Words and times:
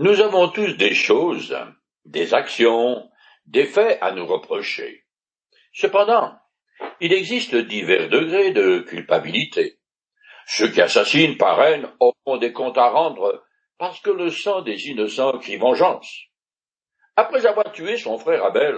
Nous 0.00 0.20
avons 0.20 0.48
tous 0.48 0.76
des 0.76 0.94
choses, 0.94 1.58
des 2.04 2.32
actions, 2.32 3.10
des 3.46 3.64
faits 3.64 3.98
à 4.00 4.12
nous 4.12 4.26
reprocher. 4.26 5.04
Cependant, 5.72 6.38
il 7.00 7.12
existe 7.12 7.56
divers 7.56 8.08
degrés 8.08 8.52
de 8.52 8.78
culpabilité. 8.78 9.80
Ceux 10.46 10.68
qui 10.68 10.80
assassinent 10.80 11.36
par 11.36 11.60
haine 11.60 11.90
auront 11.98 12.36
des 12.36 12.52
comptes 12.52 12.78
à 12.78 12.90
rendre 12.90 13.42
parce 13.76 13.98
que 13.98 14.10
le 14.10 14.30
sang 14.30 14.62
des 14.62 14.86
innocents 14.86 15.36
crie 15.40 15.56
vengeance. 15.56 16.26
Après 17.16 17.44
avoir 17.44 17.72
tué 17.72 17.96
son 17.96 18.18
frère 18.18 18.44
Abel, 18.44 18.76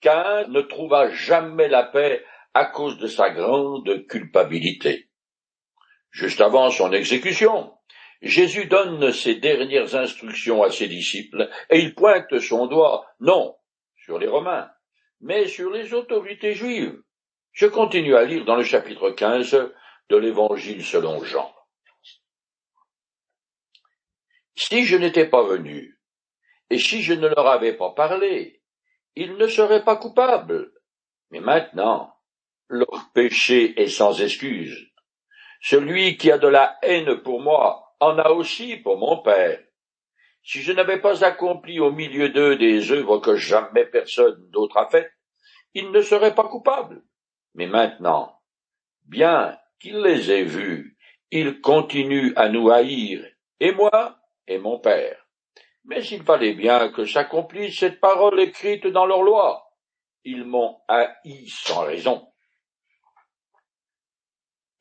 Cain 0.00 0.44
ne 0.48 0.62
trouva 0.62 1.12
jamais 1.12 1.68
la 1.68 1.84
paix 1.84 2.24
à 2.54 2.64
cause 2.64 2.98
de 2.98 3.06
sa 3.06 3.30
grande 3.30 4.08
culpabilité. 4.08 5.08
Juste 6.10 6.40
avant 6.40 6.70
son 6.70 6.92
exécution, 6.92 7.72
Jésus 8.20 8.66
donne 8.66 9.12
ses 9.12 9.36
dernières 9.36 9.94
instructions 9.94 10.62
à 10.62 10.70
ses 10.70 10.88
disciples 10.88 11.48
et 11.70 11.78
il 11.78 11.94
pointe 11.94 12.38
son 12.40 12.66
doigt, 12.66 13.06
non 13.20 13.56
sur 13.96 14.18
les 14.18 14.26
Romains, 14.26 14.70
mais 15.20 15.46
sur 15.46 15.70
les 15.70 15.94
autorités 15.94 16.54
juives. 16.54 17.00
Je 17.52 17.66
continue 17.66 18.16
à 18.16 18.24
lire 18.24 18.44
dans 18.44 18.56
le 18.56 18.64
chapitre 18.64 19.10
15 19.10 19.70
de 20.08 20.16
l'Évangile 20.16 20.84
selon 20.84 21.22
Jean. 21.22 21.54
Si 24.56 24.84
je 24.84 24.96
n'étais 24.96 25.28
pas 25.28 25.44
venu, 25.44 26.00
et 26.70 26.78
si 26.78 27.02
je 27.02 27.14
ne 27.14 27.28
leur 27.28 27.46
avais 27.46 27.76
pas 27.76 27.90
parlé, 27.90 28.62
ils 29.14 29.36
ne 29.36 29.46
seraient 29.46 29.84
pas 29.84 29.96
coupables. 29.96 30.72
Mais 31.30 31.40
maintenant, 31.40 32.14
leur 32.68 33.10
péché 33.14 33.80
est 33.80 33.88
sans 33.88 34.20
excuse. 34.20 34.90
Celui 35.60 36.16
qui 36.16 36.30
a 36.30 36.38
de 36.38 36.48
la 36.48 36.76
haine 36.82 37.20
pour 37.22 37.40
moi 37.40 37.87
en 38.00 38.18
a 38.18 38.30
aussi 38.30 38.76
pour 38.76 38.98
mon 38.98 39.22
Père. 39.22 39.60
Si 40.42 40.62
je 40.62 40.72
n'avais 40.72 41.00
pas 41.00 41.24
accompli 41.24 41.80
au 41.80 41.90
milieu 41.90 42.30
d'eux 42.30 42.56
des 42.56 42.90
œuvres 42.92 43.18
que 43.18 43.36
jamais 43.36 43.84
personne 43.84 44.48
d'autre 44.50 44.78
a 44.78 44.88
faites, 44.88 45.12
ils 45.74 45.90
ne 45.90 46.00
seraient 46.00 46.34
pas 46.34 46.48
coupables. 46.48 47.02
Mais 47.54 47.66
maintenant, 47.66 48.40
bien 49.04 49.58
qu'il 49.80 50.00
les 50.00 50.30
ait 50.30 50.44
vus, 50.44 50.96
ils 51.30 51.60
continuent 51.60 52.32
à 52.36 52.48
nous 52.48 52.70
haïr, 52.70 53.26
et 53.60 53.72
moi, 53.72 54.18
et 54.46 54.58
mon 54.58 54.78
Père. 54.78 55.26
Mais 55.84 56.04
il 56.06 56.22
fallait 56.22 56.54
bien 56.54 56.90
que 56.90 57.04
s'accomplisse 57.04 57.78
cette 57.78 58.00
parole 58.00 58.40
écrite 58.40 58.86
dans 58.86 59.06
leur 59.06 59.22
loi. 59.22 59.64
Ils 60.24 60.44
m'ont 60.44 60.78
haï 60.88 61.48
sans 61.48 61.82
raison. 61.82 62.26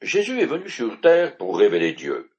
Jésus 0.01 0.39
est 0.39 0.45
venu 0.45 0.69
sur 0.69 0.99
terre 1.01 1.37
pour 1.37 1.57
révéler 1.57 1.93
Dieu. 1.93 2.31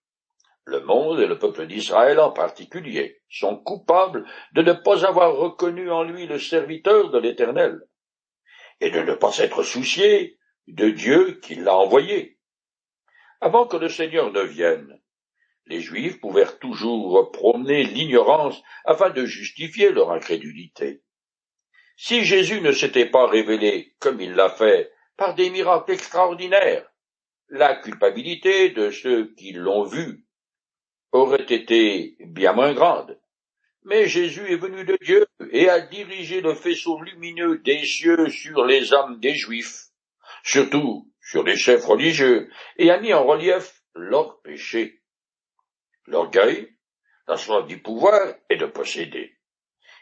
Le 0.70 0.80
monde 0.80 1.18
et 1.20 1.26
le 1.26 1.38
peuple 1.38 1.66
d'Israël 1.66 2.20
en 2.20 2.30
particulier 2.30 3.22
sont 3.30 3.56
coupables 3.56 4.26
de 4.52 4.60
ne 4.60 4.74
pas 4.74 5.06
avoir 5.06 5.34
reconnu 5.34 5.90
en 5.90 6.02
lui 6.02 6.26
le 6.26 6.38
serviteur 6.38 7.08
de 7.10 7.18
l'Éternel, 7.18 7.80
et 8.78 8.90
de 8.90 9.00
ne 9.00 9.14
pas 9.14 9.32
s'être 9.32 9.62
soucié 9.62 10.38
de 10.66 10.90
Dieu 10.90 11.40
qui 11.42 11.54
l'a 11.54 11.74
envoyé. 11.74 12.38
Avant 13.40 13.66
que 13.66 13.78
le 13.78 13.88
Seigneur 13.88 14.30
ne 14.30 14.42
vienne, 14.42 15.00
les 15.64 15.80
Juifs 15.80 16.20
pouvaient 16.20 16.58
toujours 16.60 17.32
promener 17.32 17.84
l'ignorance 17.84 18.60
afin 18.84 19.08
de 19.08 19.24
justifier 19.24 19.90
leur 19.90 20.12
incrédulité. 20.12 21.00
Si 21.96 22.26
Jésus 22.26 22.60
ne 22.60 22.72
s'était 22.72 23.08
pas 23.08 23.26
révélé 23.26 23.94
comme 24.00 24.20
il 24.20 24.34
l'a 24.34 24.50
fait 24.50 24.92
par 25.16 25.34
des 25.34 25.48
miracles 25.48 25.92
extraordinaires, 25.92 26.86
la 27.48 27.74
culpabilité 27.74 28.68
de 28.68 28.90
ceux 28.90 29.32
qui 29.34 29.52
l'ont 29.52 29.84
vu 29.84 30.26
aurait 31.12 31.46
été 31.48 32.16
bien 32.20 32.52
moins 32.52 32.74
grande. 32.74 33.18
Mais 33.84 34.06
Jésus 34.06 34.52
est 34.52 34.56
venu 34.56 34.84
de 34.84 34.98
Dieu 35.00 35.26
et 35.50 35.68
a 35.68 35.80
dirigé 35.80 36.40
le 36.40 36.54
faisceau 36.54 37.00
lumineux 37.00 37.58
des 37.58 37.84
cieux 37.84 38.28
sur 38.28 38.64
les 38.64 38.92
âmes 38.92 39.18
des 39.20 39.34
Juifs, 39.34 39.86
surtout 40.42 41.10
sur 41.20 41.42
les 41.42 41.56
chefs 41.56 41.84
religieux, 41.84 42.50
et 42.76 42.90
a 42.90 42.98
mis 42.98 43.14
en 43.14 43.24
relief 43.24 43.82
leurs 43.94 44.40
péchés. 44.42 45.02
L'orgueil, 46.06 46.74
la 47.26 47.36
soif 47.36 47.66
du 47.66 47.80
pouvoir 47.80 48.34
et 48.50 48.56
de 48.56 48.66
posséder. 48.66 49.38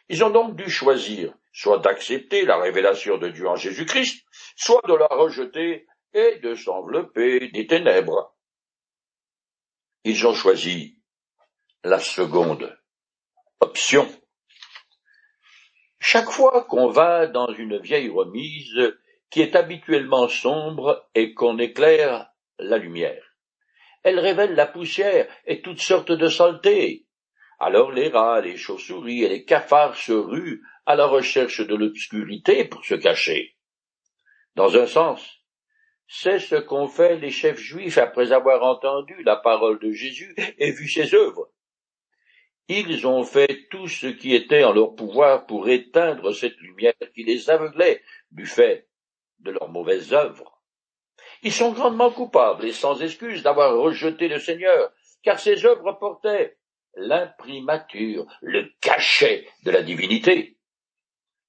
Ils 0.09 0.25
ont 0.25 0.31
donc 0.31 0.57
dû 0.57 0.71
choisir 0.71 1.35
soit 1.53 1.79
d'accepter 1.79 2.45
la 2.45 2.59
révélation 2.59 3.19
de 3.19 3.29
Dieu 3.29 3.49
en 3.49 3.57
Jésus-Christ, 3.57 4.25
soit 4.57 4.83
de 4.87 4.95
la 4.95 5.07
rejeter 5.07 5.87
et 6.13 6.39
de 6.39 6.55
s'envelopper 6.55 7.49
des 7.49 7.67
ténèbres. 7.67 8.37
Ils 10.05 10.27
ont 10.27 10.35
choisi 10.35 10.96
la 11.85 11.99
seconde 11.99 12.77
option. 13.61 14.09
Chaque 15.99 16.31
fois 16.31 16.65
qu'on 16.65 16.89
va 16.89 17.27
dans 17.27 17.53
une 17.53 17.79
vieille 17.79 18.11
remise 18.11 18.95
qui 19.31 19.41
est 19.41 19.57
habituellement 19.57 20.29
sombre 20.29 21.09
et 21.15 21.35
qu'on 21.35 21.59
éclaire 21.59 22.31
la 22.59 22.79
lumière, 22.79 23.23
elle 24.03 24.21
révèle 24.21 24.55
la 24.55 24.67
poussière 24.67 25.27
et 25.47 25.63
toutes 25.63 25.81
sortes 25.81 26.13
de 26.13 26.29
saletés. 26.29 27.07
Alors 27.59 27.91
les 27.91 28.09
rats, 28.09 28.41
les 28.41 28.57
chauves-souris 28.57 29.25
et 29.25 29.29
les 29.29 29.45
cafards 29.45 29.97
se 29.97 30.13
ruent 30.13 30.63
à 30.85 30.95
la 30.95 31.07
recherche 31.07 31.61
de 31.61 31.75
l'obscurité 31.75 32.65
pour 32.65 32.85
se 32.85 32.95
cacher. 32.95 33.57
Dans 34.55 34.77
un 34.77 34.87
sens, 34.87 35.41
c'est 36.09 36.39
ce 36.39 36.55
qu'ont 36.55 36.87
fait 36.87 37.17
les 37.17 37.31
chefs 37.31 37.59
juifs 37.59 37.99
après 37.99 38.33
avoir 38.33 38.63
entendu 38.63 39.23
la 39.25 39.37
parole 39.37 39.81
de 39.81 39.91
Jésus 39.91 40.35
et 40.59 40.71
vu 40.71 40.89
ses 40.89 41.15
œuvres. 41.15 41.51
Ils 42.69 43.07
ont 43.07 43.23
fait 43.23 43.69
tout 43.71 43.87
ce 43.87 44.07
qui 44.07 44.35
était 44.35 44.65
en 44.65 44.73
leur 44.73 44.95
pouvoir 44.95 45.47
pour 45.47 45.69
éteindre 45.69 46.33
cette 46.33 46.57
lumière 46.57 46.95
qui 47.15 47.23
les 47.23 47.49
aveuglait 47.49 48.03
du 48.33 48.47
fait 48.47 48.89
de 49.41 49.53
leurs 49.53 49.69
mauvaises 49.69 50.13
œuvres. 50.13 50.61
Ils 51.43 51.53
sont 51.53 51.73
grandement 51.73 52.11
coupables 52.11 52.65
et 52.65 52.73
sans 52.73 53.03
excuse 53.03 53.43
d'avoir 53.43 53.77
rejeté 53.77 54.29
le 54.29 54.41
Seigneur, 54.41 54.93
car 55.23 55.39
ses 55.39 55.65
œuvres 55.65 55.93
portaient 55.93 56.57
l'imprimature, 56.97 58.27
le 58.41 58.73
cachet 58.81 59.47
de 59.65 59.71
la 59.71 59.83
divinité. 59.83 60.57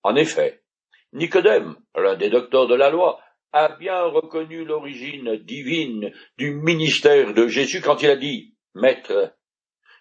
En 0.03 0.15
effet, 0.15 0.61
Nicodème, 1.13 1.77
l'un 1.95 2.15
des 2.15 2.29
docteurs 2.29 2.67
de 2.67 2.75
la 2.75 2.89
loi, 2.89 3.19
a 3.53 3.69
bien 3.69 4.03
reconnu 4.03 4.65
l'origine 4.65 5.37
divine 5.37 6.11
du 6.37 6.51
ministère 6.51 7.33
de 7.33 7.47
Jésus 7.47 7.81
quand 7.81 8.03
il 8.03 8.09
a 8.09 8.17
dit 8.17 8.55
Maître, 8.75 9.33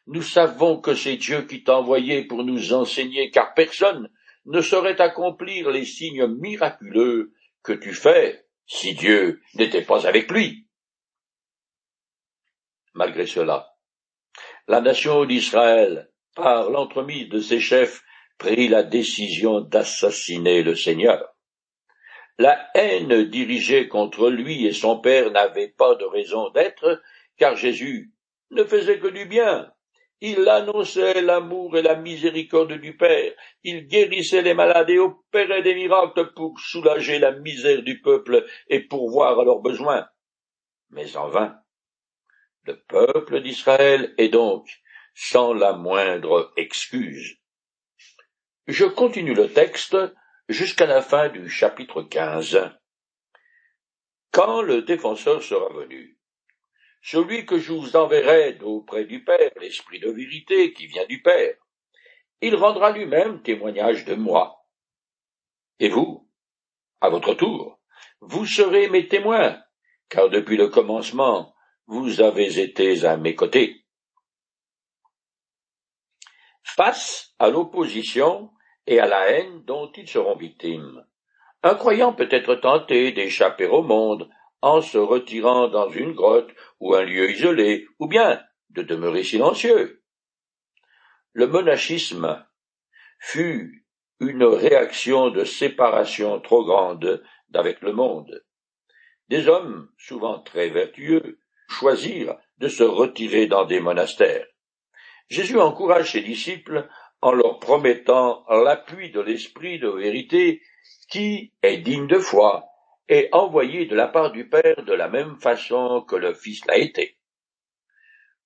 nous 0.07 0.23
savons 0.23 0.81
que 0.81 0.95
c'est 0.95 1.17
Dieu 1.17 1.43
qui 1.43 1.65
t'a 1.65 1.79
envoyé 1.79 2.25
pour 2.25 2.45
nous 2.45 2.73
enseigner, 2.73 3.31
car 3.31 3.55
personne 3.55 4.11
ne 4.45 4.61
saurait 4.61 5.01
accomplir 5.01 5.71
les 5.71 5.85
signes 5.85 6.27
miraculeux 6.27 7.33
que 7.63 7.73
tu 7.73 7.93
fais 7.93 8.47
si 8.67 8.95
Dieu 8.95 9.41
n'était 9.55 9.83
pas 9.83 10.07
avec 10.07 10.31
lui. 10.31 10.67
Malgré 12.95 13.27
cela, 13.27 13.75
la 14.69 14.81
nation 14.81 15.25
d'Israël, 15.25 16.11
par 16.35 16.71
l'entremise 16.71 17.29
de 17.29 17.41
ses 17.41 17.61
chefs, 17.61 18.03
prit 18.39 18.69
la 18.69 18.83
décision 18.83 19.61
d'assassiner 19.61 20.63
le 20.63 20.75
Seigneur. 20.75 21.35
La 22.39 22.69
haine 22.75 23.25
dirigée 23.25 23.89
contre 23.89 24.29
lui 24.29 24.67
et 24.67 24.73
son 24.73 25.01
père 25.01 25.31
n'avait 25.31 25.69
pas 25.69 25.95
de 25.95 26.05
raison 26.05 26.51
d'être, 26.51 27.03
car 27.39 27.57
Jésus 27.57 28.13
ne 28.51 28.65
faisait 28.65 28.99
que 28.99 29.09
du 29.09 29.25
bien. 29.25 29.73
Il 30.21 30.49
annonçait 30.49 31.21
l'amour 31.21 31.77
et 31.77 31.83
la 31.83 31.95
miséricorde 31.97 32.73
du 32.73 32.97
Père, 32.97 33.33
il 33.63 33.87
guérissait 33.87 34.41
les 34.41 34.55
malades 34.55 34.89
et 34.89 34.99
opérait 34.99 35.63
des 35.63 35.75
miracles 35.75 36.33
pour 36.35 36.59
soulager 36.59 37.19
la 37.19 37.33
misère 37.33 37.83
du 37.83 38.01
peuple 38.01 38.47
et 38.69 38.81
pourvoir 38.81 39.39
à 39.39 39.45
leurs 39.45 39.61
besoins. 39.61 40.09
Mais 40.91 41.17
en 41.17 41.29
vain. 41.29 41.61
Le 42.65 42.81
peuple 42.81 43.43
d'Israël 43.43 44.15
est 44.17 44.31
donc 44.31 44.67
sans 45.15 45.53
la 45.53 45.75
moindre 45.75 46.53
excuse. 46.57 47.37
Je 48.67 48.85
continue 48.85 49.35
le 49.35 49.53
texte 49.53 49.97
jusqu'à 50.49 50.87
la 50.87 51.03
fin 51.03 51.29
du 51.29 51.49
chapitre 51.49 52.03
15. 52.03 52.71
Quand 54.33 54.63
le 54.63 54.83
défenseur 54.83 55.43
sera 55.43 55.69
venu, 55.73 56.16
celui 57.03 57.47
que 57.47 57.59
je 57.59 57.73
vous 57.73 57.97
enverrai 57.97 58.55
d'auprès 58.55 59.05
du 59.05 59.25
Père, 59.25 59.53
l'Esprit 59.61 60.01
de 60.01 60.11
vérité 60.11 60.73
qui 60.73 60.87
vient 60.87 61.07
du 61.07 61.23
Père, 61.23 61.55
il 62.41 62.55
rendra 62.55 62.91
lui-même 62.91 63.43
témoignage 63.43 64.05
de 64.05 64.15
moi. 64.15 64.67
Et 65.79 65.89
vous, 65.89 66.29
à 67.01 67.09
votre 67.09 67.35
tour, 67.35 67.79
vous 68.21 68.47
serez 68.47 68.89
mes 68.89 69.09
témoins, 69.09 69.63
car 70.09 70.29
depuis 70.31 70.57
le 70.57 70.69
commencement, 70.69 71.55
vous 71.87 72.21
avez 72.21 72.61
été 72.61 73.05
à 73.05 73.17
mes 73.17 73.35
côtés. 73.35 73.85
Face 76.63 77.35
à 77.39 77.49
l'opposition 77.49 78.51
et 78.87 79.01
à 79.01 79.07
la 79.07 79.31
haine 79.31 79.63
dont 79.65 79.91
ils 79.93 80.09
seront 80.09 80.37
victimes. 80.37 81.07
Un 81.63 81.75
croyant 81.75 82.13
peut 82.13 82.29
être 82.31 82.55
tenté 82.57 83.13
d'échapper 83.13 83.67
au 83.67 83.83
monde 83.83 84.29
en 84.63 84.81
se 84.81 84.99
retirant 84.99 85.69
dans 85.69 85.89
une 85.89 86.13
grotte 86.13 86.51
ou 86.81 86.95
un 86.95 87.05
lieu 87.05 87.31
isolé, 87.31 87.87
ou 87.99 88.07
bien 88.07 88.43
de 88.71 88.83
demeurer 88.83 89.23
silencieux. 89.23 90.03
Le 91.33 91.47
monachisme 91.47 92.45
fut 93.19 93.87
une 94.21 94.45
réaction 94.45 95.31
de 95.31 95.45
séparation 95.45 96.41
trop 96.41 96.65
grande 96.65 97.23
d'avec 97.49 97.81
le 97.83 97.93
monde. 97.93 98.45
Des 99.29 99.49
hommes, 99.49 99.91
souvent 99.99 100.39
très 100.41 100.69
vertueux, 100.69 101.39
choisirent 101.69 102.37
de 102.59 102.69
se 102.69 102.85
retirer 102.85 103.47
dans 103.47 103.65
des 103.65 103.81
monastères. 103.81 104.47
Jésus 105.29 105.59
encourage 105.59 106.13
ses 106.13 106.23
disciples 106.23 106.89
en 107.21 107.33
leur 107.33 107.59
promettant 107.59 108.45
l'appui 108.49 109.11
de 109.11 109.21
l'Esprit 109.21 109.79
de 109.79 109.89
vérité 109.89 110.63
qui 111.11 111.53
est 111.63 111.79
digne 111.79 112.07
de 112.07 112.19
foi 112.19 112.65
et 113.09 113.29
envoyé 113.33 113.87
de 113.87 113.95
la 113.95 114.09
part 114.09 114.33
du 114.33 114.49
Père 114.49 114.85
de 114.85 114.93
la 114.93 115.09
même 115.09 115.37
façon 115.37 116.03
que 116.03 116.17
le 116.17 116.35
Fils 116.35 116.65
l'a 116.67 116.79
été. 116.79 117.19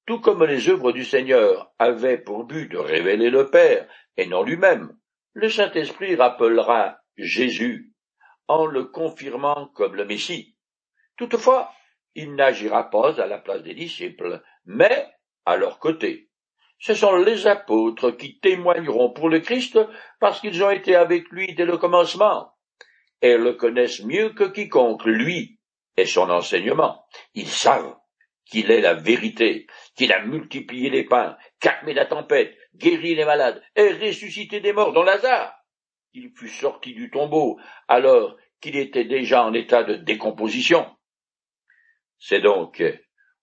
Tout 0.07 0.21
comme 0.21 0.45
les 0.45 0.69
œuvres 0.69 0.93
du 0.93 1.05
Seigneur 1.05 1.73
avaient 1.79 2.19
pour 2.19 2.45
but 2.45 2.71
de 2.71 2.79
révéler 2.79 3.31
le 3.31 3.49
Père 3.51 3.87
et 4.17 4.27
non 4.27 4.43
lui-même, 4.43 4.97
le 5.33 5.49
Saint-Esprit 5.49 6.17
rappellera 6.17 6.99
Jésus 7.17 7.95
en 8.49 8.67
le 8.67 8.85
confirmant 8.85 9.71
comme 9.75 9.95
le 9.95 10.05
Messie. 10.05 10.57
Toutefois, 11.17 11.73
il 12.15 12.35
n'agira 12.35 12.91
pas 12.91 13.21
à 13.21 13.27
la 13.27 13.39
place 13.39 13.63
des 13.63 13.75
disciples, 13.75 14.43
mais 14.65 15.07
à 15.47 15.57
leur 15.57 15.79
côté. 15.79 16.29
Ce 16.79 16.95
sont 16.95 17.17
les 17.17 17.47
apôtres 17.47 18.11
qui 18.11 18.41
témoigneront 18.41 19.13
pour 19.13 19.29
le 19.29 19.41
Christ 19.41 19.79
parce 20.19 20.41
qu'ils 20.41 20.65
ont 20.65 20.71
été 20.71 20.97
avec 20.97 21.29
lui 21.29 21.55
dès 21.55 21.67
le 21.67 21.77
commencement 21.77 22.53
et 23.23 23.37
le 23.37 23.55
connaissent 23.55 24.03
mieux 24.05 24.31
que 24.31 24.45
quiconque, 24.45 25.05
lui 25.05 25.59
et 25.97 26.07
son 26.07 26.31
enseignement. 26.31 27.05
Ils 27.35 27.49
savent 27.49 27.97
qu'il 28.47 28.71
est 28.71 28.81
la 28.81 28.95
vérité, 28.95 29.67
qu'il 29.95 30.13
a 30.13 30.25
multiplié 30.25 30.91
les 30.91 31.05
pains, 31.05 31.37
calmé 31.61 31.95
la 31.95 32.07
tempête, 32.07 32.57
guéri 32.75 33.15
les 33.15 33.25
malades 33.25 33.63
et 33.77 33.93
ressuscité 33.93 34.61
des 34.61 34.73
morts, 34.73 34.93
dont 34.93 35.03
Lazare. 35.03 35.55
Il 36.13 36.33
fut 36.37 36.49
sorti 36.49 36.93
du 36.93 37.11
tombeau 37.11 37.61
alors 37.87 38.37
qu'il 38.61 38.77
était 38.77 39.05
déjà 39.05 39.45
en 39.45 39.55
état 39.55 39.85
de 39.85 39.95
décomposition. 39.95 40.87
C'est 42.19 42.41
donc 42.41 42.83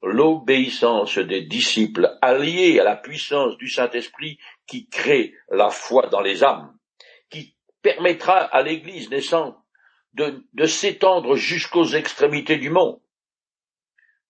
l'obéissance 0.04 1.18
des 1.18 1.42
disciples 1.42 2.18
alliés 2.22 2.80
à 2.80 2.84
la 2.84 2.96
puissance 2.96 3.58
du 3.58 3.70
Saint-Esprit 3.70 4.38
qui 4.68 4.88
crée 4.90 5.34
la 5.50 5.70
foi 5.70 6.08
dans 6.08 6.22
les 6.22 6.44
âmes, 6.44 6.78
qui 7.30 7.56
permettra 7.82 8.38
à 8.38 8.62
l'Église 8.62 9.10
naissante 9.10 9.58
de, 10.18 10.66
s'étendre 10.66 11.36
jusqu'aux 11.36 11.86
extrémités 11.86 12.58
du 12.58 12.70
monde. 12.70 13.00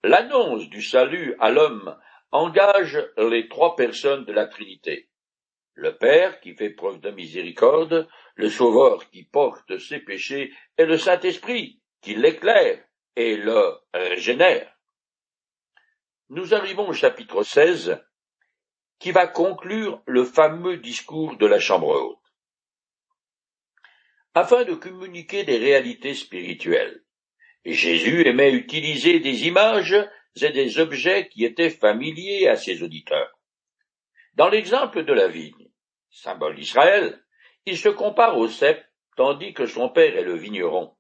L'annonce 0.04 0.70
du 0.70 0.82
salut 0.82 1.36
à 1.40 1.50
l'homme 1.50 1.98
engage 2.32 3.04
les 3.18 3.48
trois 3.48 3.76
personnes 3.76 4.26
de 4.26 4.34
la 4.34 4.46
Trinité. 4.46 5.10
Le 5.74 5.96
Père 5.96 6.40
qui 6.42 6.56
fait 6.56 6.70
preuve 6.70 7.00
de 7.00 7.12
miséricorde, 7.12 8.08
le 8.36 8.50
Sauveur 8.50 9.10
qui 9.10 9.24
porte 9.24 9.78
ses 9.80 10.00
péchés, 10.00 10.54
et 10.78 10.86
le 10.86 10.98
Saint-Esprit 10.98 11.80
qui 12.02 12.16
l'éclaire 12.16 12.84
et 13.16 13.36
le 13.38 13.74
régénère 13.94 14.78
nous 16.30 16.54
arrivons 16.54 16.90
au 16.90 16.94
chapitre 16.94 17.44
16, 17.44 18.02
qui 19.00 19.12
va 19.12 19.28
conclure 19.28 20.02
le 20.06 20.26
fameux 20.26 20.78
discours 20.78 21.38
de 21.38 21.46
la 21.46 21.60
chambre 21.60 21.88
haute. 21.88 22.27
Afin 24.40 24.66
de 24.66 24.76
communiquer 24.76 25.46
des 25.46 25.58
réalités 25.58 26.14
spirituelles, 26.14 27.02
Jésus 27.66 28.28
aimait 28.28 28.52
utiliser 28.52 29.20
des 29.20 29.48
images 29.48 29.96
et 30.40 30.52
des 30.52 30.78
objets 30.78 31.28
qui 31.28 31.44
étaient 31.44 31.72
familiers 31.72 32.48
à 32.48 32.56
ses 32.56 32.84
auditeurs. 32.84 33.32
Dans 34.36 34.48
l'exemple 34.48 35.06
de 35.06 35.14
la 35.14 35.28
vigne, 35.28 35.72
symbole 36.12 36.56
d'Israël, 36.56 37.20
il 37.66 37.80
se 37.80 37.90
compare 37.90 38.38
au 38.38 38.48
cep, 38.48 38.86
tandis 39.16 39.56
que 39.56 39.66
son 39.66 39.90
père 39.90 40.16
est 40.16 40.22
le 40.22 40.38
vigneron. 40.38 40.96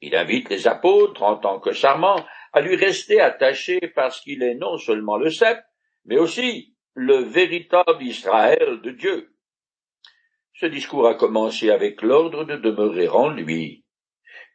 Il 0.00 0.16
invite 0.16 0.48
les 0.48 0.66
apôtres, 0.66 1.22
en 1.22 1.36
tant 1.36 1.60
que 1.60 1.70
charmants, 1.70 2.26
à 2.52 2.62
lui 2.62 2.74
rester 2.74 3.20
attaché 3.20 3.78
parce 3.94 4.20
qu'il 4.22 4.42
est 4.42 4.56
non 4.56 4.76
seulement 4.76 5.18
le 5.18 5.30
cep, 5.30 5.60
mais 6.04 6.18
aussi 6.18 6.74
le 6.94 7.18
véritable 7.18 8.02
Israël 8.02 8.80
de 8.82 8.90
Dieu. 8.90 9.29
Ce 10.60 10.66
discours 10.66 11.08
a 11.08 11.14
commencé 11.14 11.70
avec 11.70 12.02
l'ordre 12.02 12.44
de 12.44 12.56
demeurer 12.56 13.08
en 13.08 13.30
lui, 13.30 13.86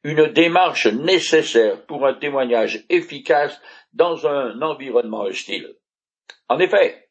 une 0.04 0.28
démarche 0.28 0.86
nécessaire 0.86 1.84
pour 1.88 2.06
un 2.06 2.14
témoignage 2.14 2.86
efficace 2.90 3.60
dans 3.92 4.28
un 4.28 4.62
environnement 4.62 5.22
hostile. 5.22 5.74
En 6.48 6.60
effet, 6.60 7.10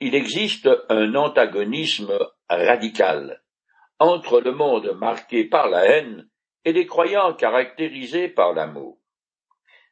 il 0.00 0.14
existe 0.14 0.68
un 0.90 1.14
antagonisme 1.14 2.18
radical 2.50 3.42
entre 3.98 4.42
le 4.42 4.52
monde 4.52 4.94
marqué 5.00 5.44
par 5.44 5.70
la 5.70 5.86
haine 5.86 6.28
et 6.66 6.74
les 6.74 6.84
croyants 6.84 7.32
caractérisés 7.32 8.28
par 8.28 8.52
l'amour. 8.52 8.98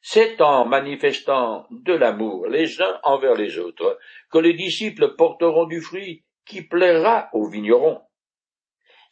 C'est 0.02 0.42
en 0.42 0.66
manifestant 0.66 1.66
de 1.70 1.94
l'amour 1.94 2.48
les 2.48 2.82
uns 2.82 3.00
envers 3.02 3.34
les 3.34 3.58
autres 3.58 3.98
que 4.30 4.36
les 4.36 4.52
disciples 4.52 5.16
porteront 5.16 5.64
du 5.64 5.80
fruit 5.80 6.26
qui 6.44 6.60
plaira 6.60 7.30
aux 7.32 7.48
vignerons. 7.48 8.02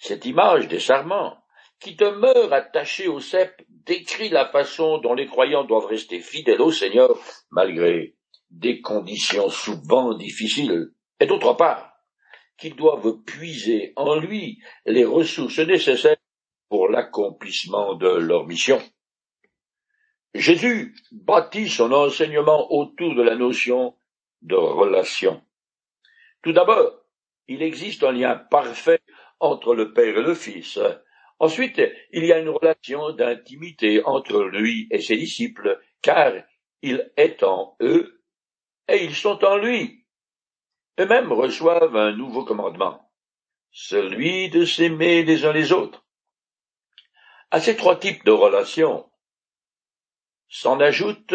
Cette 0.00 0.24
image 0.24 0.66
des 0.66 0.80
sarments, 0.80 1.36
qui 1.78 1.94
demeure 1.94 2.52
attachée 2.54 3.06
au 3.06 3.20
cep, 3.20 3.62
décrit 3.68 4.30
la 4.30 4.48
façon 4.48 4.98
dont 4.98 5.12
les 5.12 5.26
croyants 5.26 5.64
doivent 5.64 5.86
rester 5.86 6.20
fidèles 6.20 6.62
au 6.62 6.72
Seigneur 6.72 7.18
malgré 7.50 8.16
des 8.50 8.80
conditions 8.80 9.50
souvent 9.50 10.14
difficiles, 10.14 10.88
et 11.20 11.26
d'autre 11.26 11.52
part, 11.52 11.92
qu'ils 12.56 12.76
doivent 12.76 13.22
puiser 13.24 13.92
en 13.96 14.16
lui 14.16 14.58
les 14.86 15.04
ressources 15.04 15.58
nécessaires 15.58 16.16
pour 16.70 16.88
l'accomplissement 16.88 17.94
de 17.94 18.08
leur 18.08 18.46
mission. 18.46 18.80
Jésus 20.32 20.94
bâtit 21.12 21.68
son 21.68 21.92
enseignement 21.92 22.72
autour 22.72 23.14
de 23.14 23.22
la 23.22 23.36
notion 23.36 23.96
de 24.40 24.54
relation. 24.54 25.42
Tout 26.42 26.52
d'abord, 26.52 27.04
il 27.48 27.62
existe 27.62 28.02
un 28.02 28.12
lien 28.12 28.36
parfait 28.36 29.00
entre 29.40 29.74
le 29.74 29.92
Père 29.92 30.18
et 30.18 30.22
le 30.22 30.34
Fils. 30.34 30.78
Ensuite, 31.38 31.80
il 32.12 32.24
y 32.24 32.32
a 32.32 32.38
une 32.38 32.50
relation 32.50 33.12
d'intimité 33.12 34.02
entre 34.04 34.42
lui 34.42 34.86
et 34.90 35.00
ses 35.00 35.16
disciples, 35.16 35.80
car 36.02 36.32
il 36.82 37.10
est 37.16 37.42
en 37.42 37.76
eux 37.80 38.22
et 38.88 39.04
ils 39.04 39.14
sont 39.14 39.44
en 39.44 39.56
lui. 39.56 40.04
Eux-mêmes 40.98 41.32
reçoivent 41.32 41.96
un 41.96 42.12
nouveau 42.12 42.44
commandement, 42.44 43.10
celui 43.70 44.50
de 44.50 44.64
s'aimer 44.64 45.22
les 45.22 45.44
uns 45.44 45.52
les 45.52 45.72
autres. 45.72 46.04
À 47.50 47.60
ces 47.60 47.74
trois 47.74 47.98
types 47.98 48.24
de 48.24 48.32
relations, 48.32 49.10
S'en 50.52 50.80
ajoute 50.80 51.32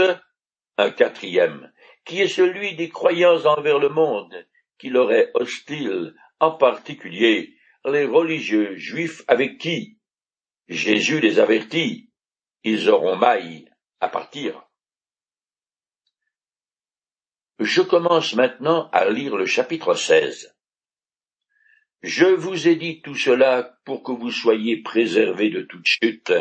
un 0.77 0.91
quatrième, 0.91 1.71
qui 2.03 2.19
est 2.19 2.27
celui 2.27 2.75
des 2.75 2.89
croyants 2.89 3.45
envers 3.45 3.79
le 3.79 3.87
monde, 3.87 4.45
qui 4.77 4.89
leur 4.89 5.13
est 5.13 5.31
hostile, 5.35 6.13
en 6.41 6.51
particulier 6.51 7.54
les 7.85 8.05
religieux 8.05 8.75
juifs 8.75 9.23
avec 9.27 9.57
qui 9.57 9.97
Jésus 10.67 11.19
les 11.19 11.39
avertit, 11.39 12.09
ils 12.63 12.89
auront 12.89 13.15
maille 13.15 13.69
à 13.99 14.09
partir. 14.09 14.63
Je 17.59 17.81
commence 17.81 18.33
maintenant 18.35 18.89
à 18.91 19.09
lire 19.09 19.37
le 19.37 19.45
chapitre 19.45 19.93
16. 19.93 20.55
Je 22.01 22.25
vous 22.25 22.67
ai 22.67 22.75
dit 22.75 23.01
tout 23.01 23.15
cela 23.15 23.79
pour 23.85 24.03
que 24.03 24.11
vous 24.11 24.31
soyez 24.31 24.81
préservés 24.81 25.49
de 25.49 25.61
toute 25.61 25.85
chute 25.85 26.33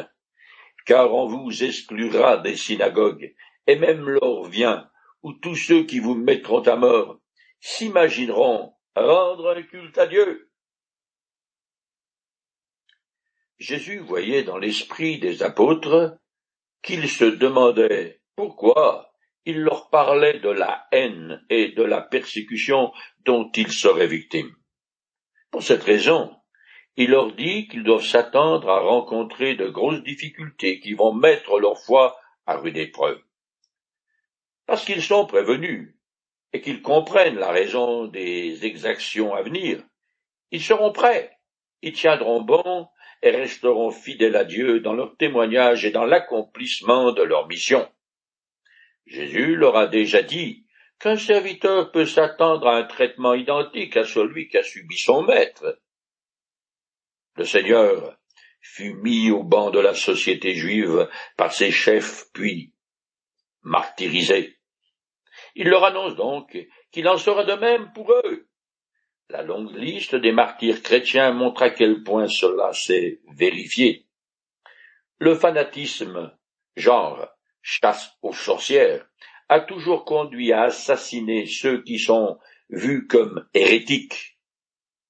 car 0.84 1.14
on 1.14 1.26
vous 1.26 1.64
exclura 1.64 2.36
des 2.38 2.56
synagogues, 2.56 3.34
et 3.66 3.76
même 3.76 4.08
l'heure 4.08 4.44
vient 4.44 4.90
où 5.22 5.32
tous 5.32 5.56
ceux 5.56 5.84
qui 5.84 5.98
vous 5.98 6.14
mettront 6.14 6.62
à 6.62 6.76
mort 6.76 7.18
s'imagineront 7.60 8.74
rendre 8.94 9.56
un 9.56 9.62
culte 9.62 9.96
à 9.96 10.06
Dieu. 10.06 10.43
Jésus 13.64 13.98
voyait 13.98 14.42
dans 14.42 14.58
l'esprit 14.58 15.18
des 15.18 15.42
apôtres 15.42 16.18
qu'ils 16.82 17.08
se 17.08 17.24
demandaient 17.24 18.20
pourquoi 18.36 19.10
il 19.46 19.60
leur 19.60 19.88
parlait 19.88 20.38
de 20.38 20.50
la 20.50 20.86
haine 20.92 21.42
et 21.48 21.68
de 21.70 21.82
la 21.82 22.02
persécution 22.02 22.92
dont 23.24 23.50
ils 23.56 23.72
seraient 23.72 24.06
victimes. 24.06 24.54
Pour 25.50 25.62
cette 25.62 25.82
raison, 25.82 26.36
il 26.96 27.10
leur 27.10 27.32
dit 27.32 27.66
qu'ils 27.68 27.84
doivent 27.84 28.04
s'attendre 28.04 28.68
à 28.68 28.80
rencontrer 28.80 29.54
de 29.54 29.68
grosses 29.68 30.02
difficultés 30.02 30.78
qui 30.80 30.92
vont 30.92 31.14
mettre 31.14 31.58
leur 31.58 31.78
foi 31.78 32.18
à 32.44 32.58
rude 32.58 32.76
épreuve. 32.76 33.22
Parce 34.66 34.84
qu'ils 34.84 35.02
sont 35.02 35.24
prévenus 35.24 35.94
et 36.52 36.60
qu'ils 36.60 36.82
comprennent 36.82 37.38
la 37.38 37.50
raison 37.50 38.08
des 38.08 38.66
exactions 38.66 39.32
à 39.34 39.40
venir, 39.40 39.82
ils 40.50 40.62
seront 40.62 40.92
prêts, 40.92 41.38
ils 41.80 41.94
tiendront 41.94 42.42
bon 42.42 42.88
et 43.24 43.30
resteront 43.30 43.90
fidèles 43.90 44.36
à 44.36 44.44
Dieu 44.44 44.80
dans 44.80 44.92
leur 44.92 45.16
témoignage 45.16 45.86
et 45.86 45.90
dans 45.90 46.04
l'accomplissement 46.04 47.12
de 47.12 47.22
leur 47.22 47.48
mission. 47.48 47.90
Jésus 49.06 49.56
leur 49.56 49.76
a 49.76 49.86
déjà 49.86 50.22
dit 50.22 50.66
qu'un 51.00 51.16
serviteur 51.16 51.90
peut 51.90 52.04
s'attendre 52.04 52.68
à 52.68 52.76
un 52.76 52.84
traitement 52.84 53.32
identique 53.32 53.96
à 53.96 54.04
celui 54.04 54.48
qu'a 54.48 54.62
subi 54.62 54.98
son 54.98 55.22
maître. 55.22 55.80
Le 57.36 57.44
Seigneur 57.44 58.18
fut 58.60 58.92
mis 58.92 59.30
au 59.30 59.42
banc 59.42 59.70
de 59.70 59.80
la 59.80 59.94
société 59.94 60.54
juive 60.54 61.08
par 61.38 61.52
ses 61.52 61.70
chefs, 61.70 62.26
puis 62.34 62.74
martyrisé. 63.62 64.58
Il 65.54 65.68
leur 65.68 65.84
annonce 65.84 66.14
donc 66.14 66.58
qu'il 66.92 67.08
en 67.08 67.16
sera 67.16 67.44
de 67.44 67.54
même 67.54 67.90
pour 67.94 68.12
eux. 68.12 68.48
La 69.30 69.42
longue 69.42 69.74
liste 69.74 70.14
des 70.14 70.32
martyrs 70.32 70.82
chrétiens 70.82 71.32
montre 71.32 71.62
à 71.62 71.70
quel 71.70 72.02
point 72.02 72.28
cela 72.28 72.72
s'est 72.72 73.20
vérifié. 73.32 74.06
Le 75.18 75.34
fanatisme, 75.34 76.36
genre 76.76 77.28
chasse 77.62 78.12
aux 78.20 78.34
sorcières, 78.34 79.08
a 79.48 79.60
toujours 79.60 80.04
conduit 80.04 80.52
à 80.52 80.64
assassiner 80.64 81.46
ceux 81.46 81.82
qui 81.82 81.98
sont 81.98 82.38
vus 82.68 83.06
comme 83.06 83.48
hérétiques. 83.54 84.38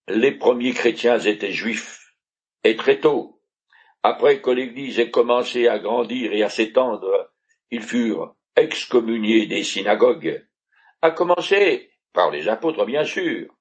Les 0.07 0.33
premiers 0.33 0.75
chrétiens 0.75 1.19
étaient 1.19 1.53
juifs, 1.53 2.15
et 2.63 2.77
très 2.77 3.01
tôt, 3.01 3.41
après 4.05 4.41
que 4.41 4.51
l'Église 4.51 5.01
ait 5.01 5.11
commencé 5.11 5.67
à 5.67 5.79
grandir 5.79 6.33
et 6.33 6.43
à 6.43 6.51
s'étendre, 6.51 7.33
ils 7.71 7.83
furent 7.83 8.37
excommuniés 8.55 9.47
des 9.47 9.65
synagogues, 9.65 10.47
à 11.03 11.11
commencer 11.11 11.91
par 12.13 12.31
les 12.31 12.49
apôtres 12.49 12.85
bien 12.85 13.05
sûr. 13.05 13.53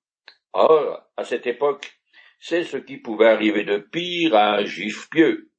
Or, 0.53 1.01
à 1.17 1.23
cette 1.23 1.47
époque, 1.47 1.91
c'est 2.39 2.63
ce 2.63 2.77
qui 2.77 2.97
pouvait 2.97 3.29
arriver 3.29 3.63
de 3.63 3.77
pire 3.77 4.35
à 4.35 4.57
un 4.57 4.65
juif 4.65 5.09
pieux. 5.09 5.51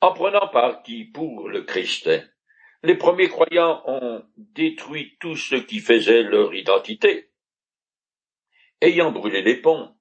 En 0.00 0.12
prenant 0.12 0.48
parti 0.48 1.04
pour 1.04 1.48
le 1.48 1.62
Christ, 1.62 2.08
les 2.82 2.94
premiers 2.94 3.28
croyants 3.28 3.82
ont 3.86 4.22
détruit 4.36 5.16
tout 5.20 5.36
ce 5.36 5.56
qui 5.56 5.80
faisait 5.80 6.22
leur 6.22 6.54
identité. 6.54 7.30
Ayant 8.80 9.10
brûlé 9.10 9.42
les 9.42 9.60
ponts, 9.60 9.94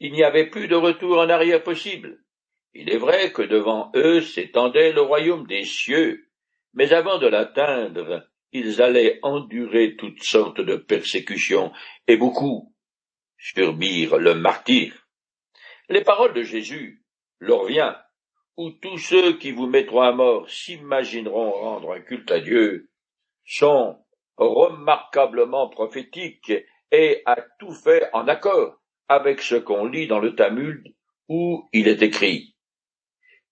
il 0.00 0.12
n'y 0.12 0.22
avait 0.22 0.48
plus 0.48 0.68
de 0.68 0.76
retour 0.76 1.18
en 1.18 1.28
arrière 1.28 1.62
possible. 1.62 2.24
Il 2.72 2.90
est 2.90 2.98
vrai 2.98 3.32
que 3.32 3.42
devant 3.42 3.90
eux 3.94 4.20
s'étendait 4.20 4.92
le 4.92 5.00
royaume 5.00 5.46
des 5.46 5.64
cieux, 5.64 6.28
mais 6.72 6.92
avant 6.92 7.18
de 7.18 7.26
l'atteindre, 7.26 8.28
ils 8.52 8.80
allaient 8.80 9.18
endurer 9.22 9.96
toutes 9.96 10.22
sortes 10.22 10.60
de 10.60 10.76
persécutions, 10.76 11.72
et 12.06 12.16
beaucoup 12.16 12.73
surbirent 13.44 14.16
le 14.16 14.34
martyr. 14.34 15.06
Les 15.90 16.02
paroles 16.02 16.32
de 16.32 16.42
Jésus 16.42 17.04
leur 17.40 17.66
vient 17.66 17.94
où 18.56 18.70
tous 18.70 18.96
ceux 18.96 19.36
qui 19.36 19.52
vous 19.52 19.66
mettront 19.66 20.00
à 20.00 20.12
mort 20.12 20.48
s'imagineront 20.48 21.50
rendre 21.50 21.92
un 21.92 22.00
culte 22.00 22.30
à 22.30 22.40
Dieu, 22.40 22.88
sont 23.44 23.98
remarquablement 24.36 25.68
prophétiques 25.68 26.52
et 26.90 27.22
à 27.26 27.36
tout 27.58 27.74
fait 27.74 28.08
en 28.14 28.28
accord 28.28 28.80
avec 29.08 29.42
ce 29.42 29.56
qu'on 29.56 29.84
lit 29.84 30.06
dans 30.06 30.20
le 30.20 30.34
Talmud 30.34 30.94
où 31.28 31.68
il 31.72 31.88
est 31.88 32.00
écrit 32.00 32.54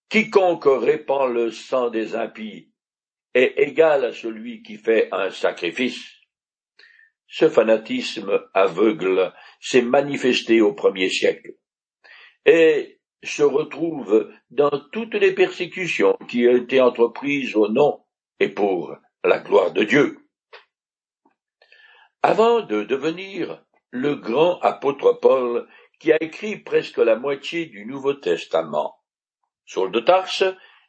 Quiconque 0.08 0.64
répand 0.64 1.30
le 1.30 1.50
sang 1.50 1.90
des 1.90 2.14
impies 2.14 2.72
est 3.34 3.58
égal 3.58 4.06
à 4.06 4.12
celui 4.12 4.62
qui 4.62 4.78
fait 4.78 5.08
un 5.12 5.30
sacrifice. 5.30 6.22
Ce 7.26 7.49
fanatisme 7.49 8.42
aveugle 8.52 9.32
s'est 9.62 9.83
manifesté 9.83 10.61
au 10.61 10.75
premier 10.75 11.09
siècle. 11.09 11.52
Et 12.45 12.99
se 13.23 13.45
retrouve 13.45 14.28
dans 14.50 14.83
toutes 14.90 15.14
les 15.14 15.33
persécutions 15.33 16.19
qui 16.28 16.47
ont 16.49 16.57
été 16.57 16.81
entreprises 16.81 17.54
au 17.54 17.69
nom 17.69 18.04
et 18.40 18.49
pour 18.49 18.97
la 19.25 19.38
gloire 19.38 19.73
de 19.73 19.85
Dieu. 19.85 20.19
Avant 22.23 22.61
de 22.62 22.83
devenir 22.83 23.64
le 23.90 24.16
grand 24.16 24.59
apôtre 24.61 25.12
Paul 25.12 25.69
qui 26.00 26.12
a 26.12 26.21
écrit 26.21 26.57
presque 26.57 26.99
la 26.99 27.14
moitié 27.14 27.66
du 27.66 27.87
Nouveau 27.87 28.14
Testament, 28.14 28.97
Saul 29.64 29.92
de 29.92 30.00
Tarse 30.00 30.45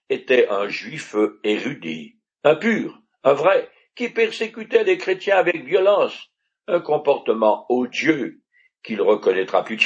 était 0.10 0.48
un 0.50 0.68
juif 0.68 1.16
érudit, 1.44 2.18
impur, 2.44 3.00
un 3.24 3.34
vrai, 3.34 3.70
qui 3.96 4.10
persécutait 4.10 4.84
les 4.84 4.98
chrétiens 4.98 5.38
avec 5.38 5.64
violence, 5.64 6.32
un 6.68 6.80
comportement 6.80 7.68
odieux 7.70 8.43
qu'il 8.84 9.02
reconnaîtra 9.02 9.64
plus. 9.64 9.80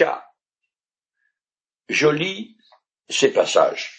Je 1.90 2.08
lis 2.08 2.58
ces 3.10 3.32
passages. 3.32 3.94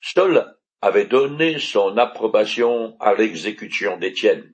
Stoll 0.00 0.56
avait 0.80 1.06
donné 1.06 1.58
son 1.58 1.98
approbation 1.98 2.96
à 3.00 3.14
l'exécution 3.14 3.96
d'Étienne. 3.98 4.52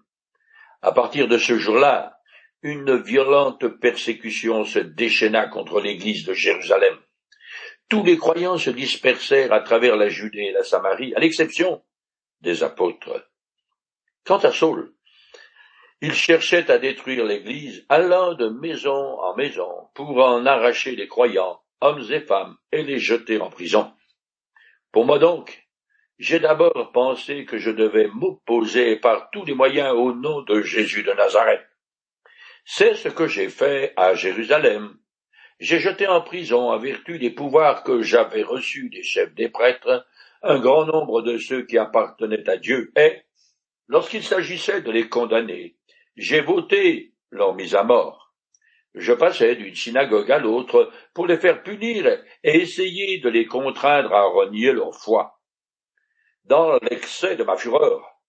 À 0.82 0.92
partir 0.92 1.28
de 1.28 1.38
ce 1.38 1.58
jour-là, 1.58 2.18
une 2.62 2.96
violente 2.96 3.68
persécution 3.68 4.64
se 4.64 4.78
déchaîna 4.78 5.48
contre 5.48 5.80
l'église 5.80 6.24
de 6.24 6.32
Jérusalem. 6.32 6.98
Tous 7.88 8.02
les 8.02 8.16
croyants 8.16 8.56
se 8.56 8.70
dispersèrent 8.70 9.52
à 9.52 9.60
travers 9.60 9.96
la 9.96 10.08
Judée 10.08 10.44
et 10.44 10.52
la 10.52 10.64
Samarie, 10.64 11.14
à 11.14 11.20
l'exception 11.20 11.84
des 12.40 12.62
apôtres. 12.62 13.28
Quant 14.24 14.38
à 14.38 14.50
Saul, 14.50 14.93
il 16.06 16.12
cherchait 16.12 16.70
à 16.70 16.76
détruire 16.76 17.24
l'Église, 17.24 17.86
allant 17.88 18.34
de 18.34 18.48
maison 18.48 19.18
en 19.20 19.34
maison 19.36 19.88
pour 19.94 20.18
en 20.18 20.44
arracher 20.44 20.94
les 20.96 21.08
croyants, 21.08 21.62
hommes 21.80 22.04
et 22.10 22.20
femmes, 22.20 22.58
et 22.72 22.82
les 22.82 22.98
jeter 22.98 23.40
en 23.40 23.48
prison. 23.48 23.90
Pour 24.92 25.06
moi 25.06 25.18
donc, 25.18 25.66
j'ai 26.18 26.40
d'abord 26.40 26.92
pensé 26.92 27.46
que 27.46 27.56
je 27.56 27.70
devais 27.70 28.08
m'opposer 28.08 28.96
par 28.96 29.30
tous 29.30 29.46
les 29.46 29.54
moyens 29.54 29.94
au 29.94 30.12
nom 30.12 30.42
de 30.42 30.60
Jésus 30.60 31.04
de 31.04 31.12
Nazareth. 31.12 31.66
C'est 32.66 32.96
ce 32.96 33.08
que 33.08 33.26
j'ai 33.26 33.48
fait 33.48 33.94
à 33.96 34.14
Jérusalem. 34.14 34.98
J'ai 35.58 35.80
jeté 35.80 36.06
en 36.06 36.20
prison, 36.20 36.70
en 36.70 36.78
vertu 36.78 37.18
des 37.18 37.30
pouvoirs 37.30 37.82
que 37.82 38.02
j'avais 38.02 38.42
reçus 38.42 38.90
des 38.90 39.02
chefs 39.02 39.34
des 39.34 39.48
prêtres, 39.48 40.06
un 40.42 40.58
grand 40.58 40.84
nombre 40.84 41.22
de 41.22 41.38
ceux 41.38 41.64
qui 41.64 41.78
appartenaient 41.78 42.46
à 42.46 42.58
Dieu, 42.58 42.92
et, 42.94 43.22
lorsqu'il 43.88 44.22
s'agissait 44.22 44.82
de 44.82 44.90
les 44.90 45.08
condamner, 45.08 45.78
j'ai 46.16 46.40
voté 46.40 47.14
leur 47.30 47.54
mise 47.54 47.74
à 47.74 47.82
mort. 47.82 48.32
Je 48.94 49.12
passais 49.12 49.56
d'une 49.56 49.74
synagogue 49.74 50.30
à 50.30 50.38
l'autre 50.38 50.92
pour 51.14 51.26
les 51.26 51.38
faire 51.38 51.62
punir 51.62 52.06
et 52.44 52.60
essayer 52.60 53.18
de 53.18 53.28
les 53.28 53.46
contraindre 53.46 54.12
à 54.12 54.24
renier 54.24 54.72
leur 54.72 54.94
foi. 54.94 55.40
Dans 56.44 56.78
l'excès 56.78 57.34
de 57.34 57.42
ma 57.42 57.56
fureur, 57.56 58.20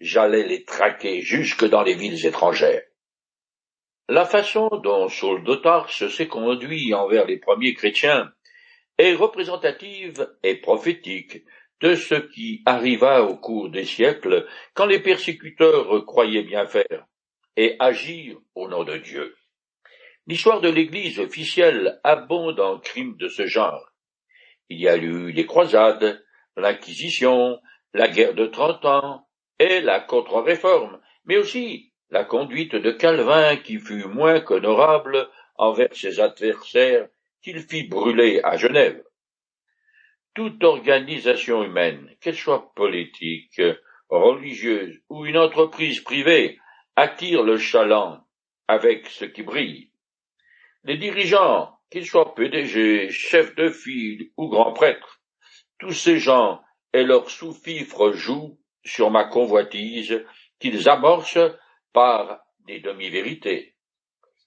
j'allais 0.00 0.44
les 0.44 0.64
traquer 0.64 1.20
jusque 1.20 1.66
dans 1.66 1.82
les 1.82 1.94
villes 1.94 2.24
étrangères. 2.24 2.84
La 4.08 4.24
façon 4.24 4.68
dont 4.82 5.08
Saul 5.08 5.44
de 5.44 6.08
s'est 6.08 6.28
conduit 6.28 6.94
envers 6.94 7.26
les 7.26 7.38
premiers 7.38 7.74
chrétiens 7.74 8.32
est 8.96 9.14
représentative 9.14 10.30
et 10.42 10.56
prophétique 10.56 11.44
de 11.80 11.94
ce 11.94 12.14
qui 12.14 12.62
arriva 12.64 13.24
au 13.24 13.36
cours 13.36 13.68
des 13.70 13.84
siècles 13.84 14.46
quand 14.74 14.86
les 14.86 15.00
persécuteurs 15.00 16.06
croyaient 16.06 16.44
bien 16.44 16.66
faire 16.66 17.06
et 17.56 17.76
agir 17.78 18.36
au 18.54 18.68
nom 18.68 18.84
de 18.84 18.96
Dieu. 18.96 19.36
L'histoire 20.26 20.60
de 20.60 20.70
l'Église 20.70 21.18
officielle 21.18 22.00
abonde 22.02 22.60
en 22.60 22.78
crimes 22.78 23.16
de 23.16 23.28
ce 23.28 23.46
genre. 23.46 23.92
Il 24.70 24.80
y 24.80 24.88
a 24.88 24.96
eu 24.96 25.30
les 25.30 25.46
croisades, 25.46 26.24
l'Inquisition, 26.56 27.60
la 27.92 28.08
guerre 28.08 28.34
de 28.34 28.46
trente 28.46 28.84
ans 28.84 29.26
et 29.58 29.80
la 29.80 30.00
contre-réforme, 30.00 31.00
mais 31.24 31.36
aussi 31.36 31.92
la 32.10 32.24
conduite 32.24 32.74
de 32.74 32.90
Calvin 32.90 33.56
qui 33.56 33.78
fut 33.78 34.04
moins 34.06 34.40
qu'honorable 34.40 35.28
envers 35.56 35.94
ses 35.94 36.20
adversaires 36.20 37.08
qu'il 37.42 37.60
fit 37.60 37.86
brûler 37.86 38.40
à 38.42 38.56
Genève. 38.56 39.02
Toute 40.34 40.64
organisation 40.64 41.62
humaine, 41.62 42.10
qu'elle 42.20 42.34
soit 42.34 42.72
politique, 42.74 43.60
religieuse 44.08 45.00
ou 45.08 45.26
une 45.26 45.38
entreprise 45.38 46.00
privée, 46.00 46.58
attire 46.96 47.42
le 47.42 47.58
chaland 47.58 48.20
avec 48.68 49.08
ce 49.08 49.24
qui 49.24 49.42
brille. 49.42 49.90
Les 50.84 50.96
dirigeants, 50.96 51.76
qu'ils 51.90 52.06
soient 52.06 52.34
PDG, 52.34 53.10
chefs 53.10 53.54
de 53.54 53.68
file 53.68 54.30
ou 54.36 54.48
grands 54.48 54.72
prêtres, 54.72 55.20
tous 55.78 55.92
ces 55.92 56.18
gens 56.18 56.60
et 56.92 57.04
leurs 57.04 57.30
sous-fifres 57.30 58.12
jouent 58.12 58.58
sur 58.84 59.10
ma 59.10 59.24
convoitise 59.24 60.24
qu'ils 60.58 60.88
amorcent 60.88 61.52
par 61.92 62.40
des 62.60 62.80
demi-vérités. 62.80 63.74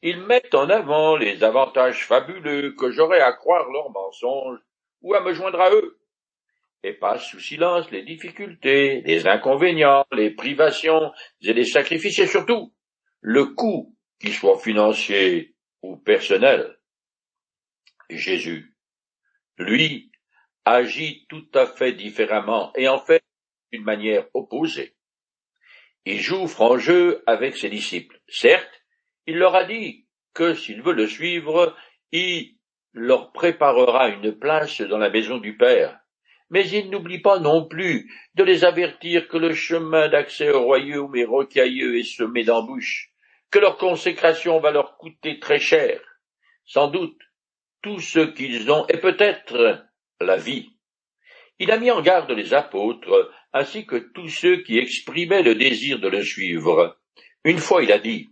Ils 0.02 0.22
mettent 0.22 0.56
en 0.56 0.70
avant 0.70 1.18
les 1.18 1.44
avantages 1.44 2.06
fabuleux 2.06 2.74
que 2.74 2.92
j'aurais 2.92 3.22
à 3.22 3.34
croire 3.34 3.70
leurs 3.72 3.92
mensonges 3.92 4.60
ou 5.02 5.14
à 5.14 5.22
me 5.22 5.34
joindre 5.34 5.60
à 5.60 5.72
eux 5.72 5.97
et 6.84 6.94
passe 6.94 7.26
sous 7.26 7.40
silence 7.40 7.90
les 7.92 8.04
difficultés, 8.04 9.02
les 9.02 9.28
inconvénients, 9.28 10.06
les 10.12 10.32
privations 10.32 11.12
et 11.42 11.54
les 11.54 11.66
sacrifices 11.66 12.20
et 12.20 12.28
surtout 12.28 12.74
le 13.22 13.46
coût, 13.46 13.96
qu'il 14.20 14.34
soit 14.34 14.60
financier 14.60 15.56
ou 15.82 15.98
personnel. 15.98 16.78
Jésus, 18.10 18.76
lui, 19.58 20.12
agit 20.66 21.26
tout 21.30 21.48
à 21.54 21.66
fait 21.66 21.94
différemment 21.94 22.72
et 22.76 22.88
en 22.88 23.00
fait 23.00 23.24
d'une 23.72 23.84
manière 23.84 24.28
opposée. 24.34 24.96
Il 26.06 26.20
joue 26.20 26.48
franc 26.48 26.78
jeu 26.78 27.24
avec 27.26 27.58
ses 27.58 27.70
disciples. 27.70 28.22
Certes, 28.28 28.84
il 29.26 29.38
leur 29.38 29.56
a 29.56 29.66
dit 29.66 30.08
que 30.34 30.54
s'ils 30.54 30.82
veulent 30.82 30.98
le 30.98 31.08
suivre, 31.08 31.76
il 32.12 32.56
leur 32.94 33.32
préparera 33.34 34.10
une 34.10 34.38
place 34.38 34.82
dans 34.82 34.98
la 34.98 35.10
maison 35.10 35.38
du 35.38 35.58
Père. 35.58 36.00
Mais 36.50 36.68
il 36.70 36.90
n'oublie 36.90 37.20
pas 37.20 37.40
non 37.40 37.66
plus 37.66 38.12
de 38.36 38.44
les 38.44 38.64
avertir 38.64 39.28
que 39.28 39.38
le 39.38 39.54
chemin 39.54 40.08
d'accès 40.08 40.50
au 40.50 40.64
royaume 40.64 41.16
est 41.16 41.26
rocailleux 41.26 41.98
et 41.98 42.04
semé 42.04 42.44
d'embûches, 42.44 43.12
que 43.52 43.60
leur 43.60 43.78
consécration 43.78 44.60
va 44.60 44.72
leur 44.72 44.98
coûter 44.98 45.40
très 45.40 45.60
cher, 45.60 46.00
sans 46.66 46.88
doute 46.88 47.20
tout 47.82 48.00
ce 48.00 48.20
qu'ils 48.20 48.72
ont 48.72 48.86
et 48.88 48.98
peut-être 48.98 49.86
la 50.20 50.38
vie. 50.38 50.72
Il 51.60 51.72
a 51.72 51.78
mis 51.78 51.92
en 51.92 52.02
garde 52.02 52.32
les 52.32 52.54
apôtres 52.54 53.32
ainsi 53.54 53.86
que 53.86 53.96
tous 53.96 54.30
ceux 54.30 54.62
qui 54.64 54.78
exprimaient 54.78 55.44
le 55.44 55.56
désir 55.56 56.00
de 56.00 56.08
le 56.08 56.24
suivre. 56.24 56.98
Une 57.44 57.58
fois 57.58 57.84
il 57.84 57.92
a 57.92 58.00
dit 58.00 58.30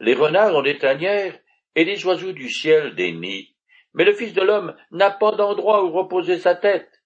Les 0.00 0.14
renards 0.14 0.54
ont 0.54 0.62
des 0.62 0.78
tanières 0.78 1.38
et 1.74 1.84
les 1.84 2.04
oiseaux 2.06 2.32
du 2.32 2.48
ciel 2.48 2.94
des 2.94 3.12
nids, 3.12 3.54
mais 3.94 4.04
le 4.04 4.14
Fils 4.14 4.32
de 4.32 4.42
l'homme 4.42 4.74
n'a 4.90 5.10
pas 5.10 5.32
d'endroit 5.32 5.84
où 5.84 5.90
reposer 5.90 6.38
sa 6.38 6.54
tête. 6.54 7.01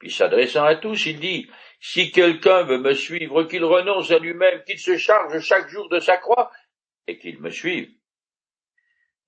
Puis 0.00 0.10
s'adressant 0.10 0.64
à 0.64 0.76
tous, 0.76 1.06
il 1.06 1.20
dit 1.20 1.48
Si 1.78 2.10
quelqu'un 2.10 2.64
veut 2.64 2.78
me 2.78 2.94
suivre, 2.94 3.44
qu'il 3.44 3.64
renonce 3.64 4.10
à 4.10 4.18
lui-même, 4.18 4.64
qu'il 4.64 4.78
se 4.78 4.96
charge 4.96 5.38
chaque 5.40 5.68
jour 5.68 5.88
de 5.90 6.00
sa 6.00 6.16
croix, 6.16 6.50
et 7.06 7.18
qu'il 7.18 7.40
me 7.40 7.50
suive. 7.50 7.90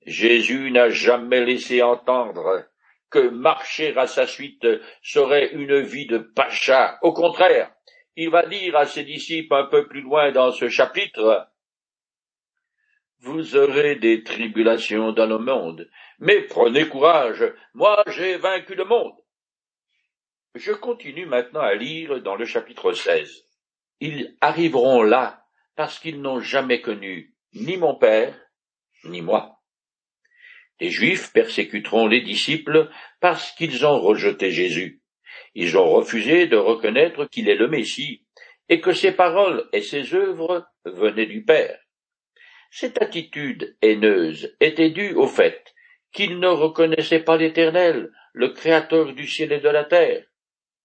Jésus 0.04 0.70
n'a 0.70 0.88
jamais 0.88 1.44
laissé 1.44 1.82
entendre 1.82 2.66
que 3.10 3.28
marcher 3.28 3.96
à 3.96 4.06
sa 4.06 4.26
suite 4.26 4.66
serait 5.02 5.52
une 5.52 5.80
vie 5.80 6.06
de 6.06 6.18
pacha. 6.18 6.98
Au 7.02 7.12
contraire, 7.12 7.70
il 8.16 8.30
va 8.30 8.46
dire 8.46 8.74
à 8.76 8.86
ses 8.86 9.04
disciples 9.04 9.54
un 9.54 9.66
peu 9.66 9.86
plus 9.86 10.00
loin 10.00 10.32
dans 10.32 10.50
ce 10.50 10.68
chapitre, 10.68 11.48
Vous 13.20 13.56
aurez 13.56 13.96
des 13.96 14.24
tribulations 14.24 15.12
dans 15.12 15.26
le 15.26 15.38
monde, 15.38 15.88
mais 16.18 16.42
prenez 16.42 16.88
courage, 16.88 17.44
moi 17.74 18.02
j'ai 18.08 18.36
vaincu 18.36 18.74
le 18.74 18.84
monde. 18.84 19.21
Je 20.54 20.72
continue 20.72 21.24
maintenant 21.24 21.60
à 21.60 21.74
lire 21.74 22.20
dans 22.20 22.36
le 22.36 22.44
chapitre 22.44 22.92
16. 22.92 23.46
Ils 24.00 24.36
arriveront 24.42 25.02
là 25.02 25.46
parce 25.76 25.98
qu'ils 25.98 26.20
n'ont 26.20 26.40
jamais 26.40 26.82
connu 26.82 27.34
ni 27.54 27.78
mon 27.78 27.94
Père, 27.94 28.38
ni 29.04 29.22
moi. 29.22 29.62
Les 30.78 30.90
Juifs 30.90 31.32
persécuteront 31.32 32.06
les 32.06 32.20
disciples 32.20 32.90
parce 33.20 33.52
qu'ils 33.52 33.86
ont 33.86 33.98
rejeté 33.98 34.50
Jésus. 34.50 35.00
Ils 35.54 35.78
ont 35.78 35.88
refusé 35.88 36.46
de 36.46 36.58
reconnaître 36.58 37.24
qu'il 37.24 37.48
est 37.48 37.56
le 37.56 37.68
Messie 37.68 38.26
et 38.68 38.82
que 38.82 38.92
ses 38.92 39.12
paroles 39.12 39.68
et 39.72 39.80
ses 39.80 40.14
œuvres 40.14 40.66
venaient 40.84 41.26
du 41.26 41.44
Père. 41.44 41.78
Cette 42.70 43.00
attitude 43.00 43.76
haineuse 43.80 44.54
était 44.60 44.90
due 44.90 45.14
au 45.14 45.26
fait 45.26 45.74
qu'ils 46.12 46.38
ne 46.38 46.48
reconnaissaient 46.48 47.24
pas 47.24 47.38
l'Éternel, 47.38 48.10
le 48.34 48.50
Créateur 48.50 49.14
du 49.14 49.26
ciel 49.26 49.52
et 49.52 49.60
de 49.60 49.68
la 49.70 49.84
terre. 49.84 50.26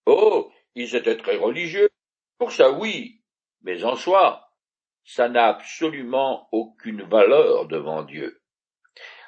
Oh, 0.09 0.49
ils 0.73 0.95
étaient 0.95 1.17
très 1.17 1.35
religieux, 1.35 1.89
pour 2.37 2.53
ça 2.53 2.71
oui, 2.71 3.19
mais 3.61 3.83
en 3.83 3.97
soi, 3.97 4.53
ça 5.03 5.27
n'a 5.27 5.47
absolument 5.47 6.47
aucune 6.53 7.03
valeur 7.03 7.67
devant 7.67 8.03
Dieu. 8.03 8.41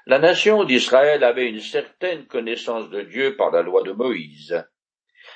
La 0.05 0.19
nation 0.19 0.63
d'Israël 0.63 1.25
avait 1.25 1.49
une 1.49 1.59
certaine 1.59 2.27
connaissance 2.27 2.89
de 2.89 3.01
Dieu 3.01 3.35
par 3.35 3.51
la 3.51 3.61
loi 3.61 3.83
de 3.83 3.91
Moïse. 3.91 4.65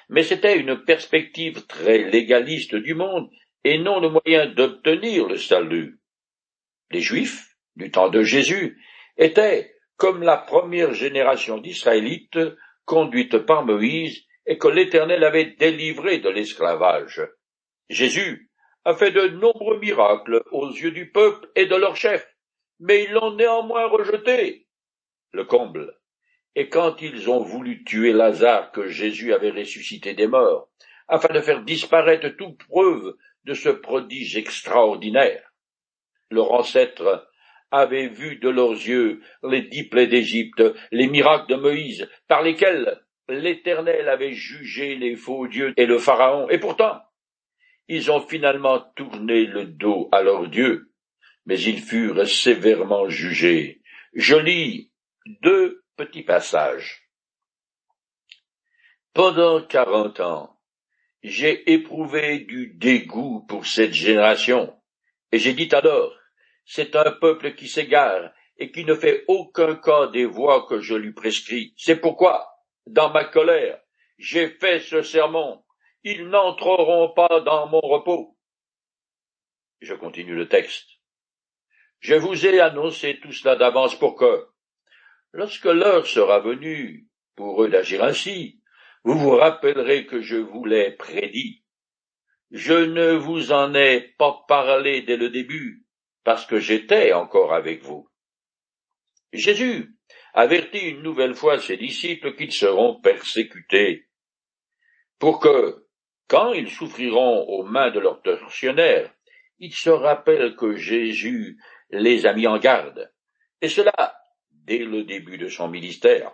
Mais 0.08 0.24
c'était 0.24 0.58
une 0.58 0.86
perspective 0.86 1.68
très 1.68 1.98
légaliste 1.98 2.76
du 2.76 2.94
monde 2.94 3.30
et 3.66 3.80
non 3.80 4.00
le 4.00 4.12
moyen 4.12 4.46
d'obtenir 4.48 5.28
le 5.28 5.38
salut. 5.38 6.00
Les 6.90 7.02
Juifs, 7.02 7.58
du 7.76 7.92
temps 7.92 8.10
de 8.10 8.24
Jésus, 8.24 8.82
étaient 9.18 9.76
comme 9.98 10.24
la 10.24 10.38
première 10.38 10.94
génération 10.94 11.58
d'Israélites 11.58 12.40
conduite 12.86 13.40
par 13.40 13.66
Moïse 13.66 14.26
et 14.46 14.58
que 14.58 14.68
l'Éternel 14.68 15.24
avait 15.24 15.56
délivré 15.58 16.20
de 16.20 16.30
l'esclavage. 16.30 17.22
Jésus 17.90 18.50
a 18.86 18.94
fait 18.94 19.12
de 19.12 19.28
nombreux 19.28 19.80
miracles 19.80 20.42
aux 20.52 20.70
yeux 20.70 20.92
du 20.92 21.12
peuple 21.12 21.48
et 21.56 21.66
de 21.66 21.76
leur 21.76 21.96
chef, 21.96 22.28
mais 22.80 23.04
ils 23.04 23.12
l'ont 23.12 23.36
néanmoins 23.36 23.88
rejeté 23.88 24.68
le 25.32 25.46
comble. 25.46 25.98
Et 26.56 26.70
quand 26.70 27.02
ils 27.02 27.30
ont 27.30 27.42
voulu 27.42 27.84
tuer 27.84 28.14
Lazare 28.14 28.72
que 28.72 28.88
Jésus 28.88 29.34
avait 29.34 29.52
ressuscité 29.52 30.14
des 30.14 30.28
morts, 30.28 30.70
afin 31.08 31.34
de 31.34 31.42
faire 31.42 31.64
disparaître 31.64 32.30
toute 32.30 32.58
preuve 32.68 33.16
de 33.46 33.54
ce 33.54 33.70
prodige 33.70 34.38
extraordinaire, 34.38 35.52
leurs 36.30 36.52
ancêtres 36.52 37.28
avaient 37.72 38.08
vu 38.08 38.38
de 38.38 38.50
leurs 38.50 38.72
yeux 38.72 39.22
les 39.42 39.64
dix 39.64 39.90
plaies 39.90 40.08
d'Égypte, 40.08 40.64
les 40.92 41.08
miracles 41.08 41.52
de 41.52 41.56
Moïse, 41.56 42.08
par 42.28 42.44
lesquels 42.44 43.03
l'Éternel 43.30 44.10
avait 44.10 44.34
jugé 44.34 44.96
les 44.96 45.16
faux 45.16 45.48
dieux 45.48 45.74
et 45.78 45.86
le 45.86 46.00
Pharaon, 46.00 46.50
et 46.50 46.58
pourtant, 46.58 47.02
ils 47.88 48.12
ont 48.12 48.22
finalement 48.22 48.80
tourné 48.96 49.46
le 49.46 49.66
dos 49.66 50.10
à 50.12 50.22
leur 50.22 50.48
Dieu, 50.48 50.92
mais 51.46 51.60
ils 51.60 51.82
furent 51.82 52.28
sévèrement 52.28 53.10
jugés. 53.10 53.82
Je 54.14 54.36
lis 54.36 54.92
deux 55.42 55.84
petits 55.96 56.24
passages. 56.24 57.10
Pendant 59.14 59.62
quarante 59.62 60.20
ans, 60.20 60.58
j'ai 61.22 61.72
éprouvé 61.72 62.40
du 62.40 62.74
dégoût 62.76 63.46
pour 63.48 63.66
cette 63.66 63.94
génération, 63.94 64.76
et 65.32 65.40
j'ai 65.40 65.54
dit 65.54 65.70
alors, 65.74 66.14
c'est 66.66 66.96
un 66.96 67.12
peuple 67.12 67.56
qui 67.56 67.68
s'égare 67.68 68.32
et 68.58 68.72
qui 68.72 68.86
ne 68.86 68.96
fait 68.96 69.24
aucun 69.28 69.76
cas 69.76 70.08
des 70.08 70.26
voies 70.26 70.66
que 70.68 70.80
je 70.80 70.96
lui 70.96 71.14
prescris. 71.14 71.74
C'est 71.78 72.00
pourquoi, 72.00 72.53
dans 72.88 73.12
ma 73.12 73.26
colère, 73.26 73.80
j'ai 74.18 74.50
fait 74.50 74.80
ce 74.80 75.02
sermon. 75.02 75.64
Ils 76.04 76.28
n'entreront 76.28 77.14
pas 77.14 77.40
dans 77.42 77.68
mon 77.68 77.80
repos. 77.80 78.38
Je 79.82 79.94
continue 79.94 80.36
le 80.36 80.48
texte. 80.48 80.90
Je 82.00 82.16
vous 82.16 82.46
ai 82.46 82.60
annoncé 82.60 83.20
tout 83.22 83.32
cela 83.32 83.56
d'avance 83.56 83.98
pour 83.98 84.16
que, 84.16 84.48
Lorsque 85.34 85.66
l'heure 85.66 86.06
sera 86.06 86.40
venue 86.40 87.08
pour 87.36 87.64
eux 87.64 87.70
d'agir 87.70 88.04
ainsi, 88.04 88.62
vous 89.04 89.18
vous 89.18 89.32
rappellerez 89.36 90.06
que 90.06 90.22
je 90.22 90.38
vous 90.38 90.64
l'ai 90.64 90.92
prédit. 90.92 91.64
Je 92.52 92.74
ne 92.74 93.14
vous 93.14 93.52
en 93.52 93.74
ai 93.74 94.14
pas 94.20 94.46
parlé 94.48 95.02
dès 95.02 95.18
le 95.18 95.30
début, 95.30 95.88
parce 96.24 96.46
que 96.46 96.60
j'étais 96.60 97.14
encore 97.14 97.52
avec 97.52 97.82
vous. 97.82 98.08
Jésus 99.34 99.93
avertit 100.34 100.90
une 100.90 101.04
nouvelle 101.04 101.36
fois 101.36 101.60
ses 101.60 101.78
disciples 101.78 102.36
qu'ils 102.36 102.52
seront 102.52 103.00
persécutés, 103.00 104.08
pour 105.20 105.40
que, 105.40 105.86
quand 106.28 106.54
ils 106.54 106.70
souffriront 106.70 107.44
aux 107.48 107.64
mains 107.64 107.92
de 107.92 108.00
leurs 108.00 108.22
tortionnaires, 108.22 109.14
ils 109.60 109.74
se 109.74 109.90
rappellent 109.90 110.56
que 110.56 110.76
Jésus 110.76 111.60
les 111.92 112.26
a 112.26 112.34
mis 112.34 112.48
en 112.48 112.58
garde, 112.58 113.12
et 113.62 113.70
cela 113.70 113.94
dès 114.52 114.80
le 114.80 115.04
début 115.04 115.38
de 115.38 115.48
son 115.48 115.68
ministère. 115.68 116.34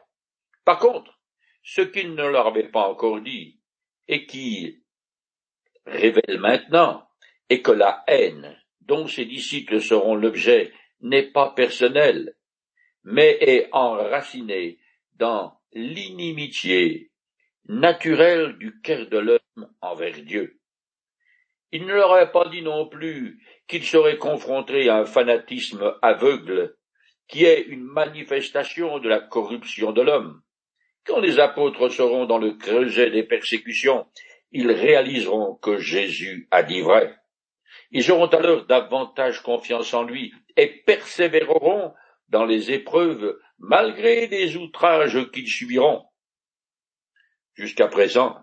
Par 0.63 0.79
contre, 0.79 1.19
ce 1.63 1.81
qu'il 1.81 2.15
ne 2.15 2.27
leur 2.27 2.47
avait 2.47 2.69
pas 2.69 2.87
encore 2.87 3.21
dit, 3.21 3.59
et 4.07 4.25
qui 4.25 4.81
révèle 5.85 6.39
maintenant, 6.39 7.07
est 7.49 7.61
que 7.61 7.71
la 7.71 8.03
haine 8.07 8.57
dont 8.81 9.07
ses 9.07 9.25
disciples 9.25 9.81
seront 9.81 10.15
l'objet 10.15 10.73
n'est 11.01 11.31
pas 11.31 11.51
personnelle, 11.51 12.35
mais 13.03 13.37
est 13.41 13.69
enracinée 13.71 14.79
dans 15.15 15.59
l'inimitié 15.73 17.11
naturelle 17.67 18.57
du 18.57 18.81
cœur 18.81 19.07
de 19.07 19.17
l'homme 19.17 19.69
envers 19.81 20.21
Dieu. 20.21 20.59
Il 21.71 21.85
ne 21.85 21.93
leur 21.93 22.13
avait 22.13 22.31
pas 22.31 22.49
dit 22.49 22.63
non 22.63 22.87
plus 22.87 23.39
qu'ils 23.67 23.85
seraient 23.85 24.17
confrontés 24.17 24.89
à 24.89 24.97
un 24.97 25.05
fanatisme 25.05 25.93
aveugle 26.01 26.75
qui 27.27 27.45
est 27.45 27.61
une 27.61 27.83
manifestation 27.83 28.97
de 28.97 29.07
la 29.07 29.19
corruption 29.19 29.91
de 29.91 30.01
l'homme. 30.01 30.41
Quand 31.05 31.19
les 31.19 31.39
apôtres 31.39 31.89
seront 31.89 32.25
dans 32.25 32.39
le 32.39 32.53
creuset 32.53 33.11
des 33.11 33.23
persécutions, 33.23 34.07
ils 34.51 34.71
réaliseront 34.71 35.55
que 35.55 35.77
Jésus 35.77 36.47
a 36.49 36.63
dit 36.63 36.81
vrai. 36.81 37.15
Ils 37.91 38.11
auront 38.11 38.27
alors 38.27 38.65
davantage 38.65 39.41
confiance 39.41 39.93
en 39.93 40.03
lui 40.03 40.33
et 40.57 40.67
persévéreront 40.67 41.93
dans 42.29 42.45
les 42.45 42.71
épreuves 42.71 43.39
malgré 43.57 44.27
les 44.27 44.55
outrages 44.55 45.29
qu'ils 45.31 45.49
subiront. 45.49 46.05
Jusqu'à 47.53 47.87
présent, 47.87 48.37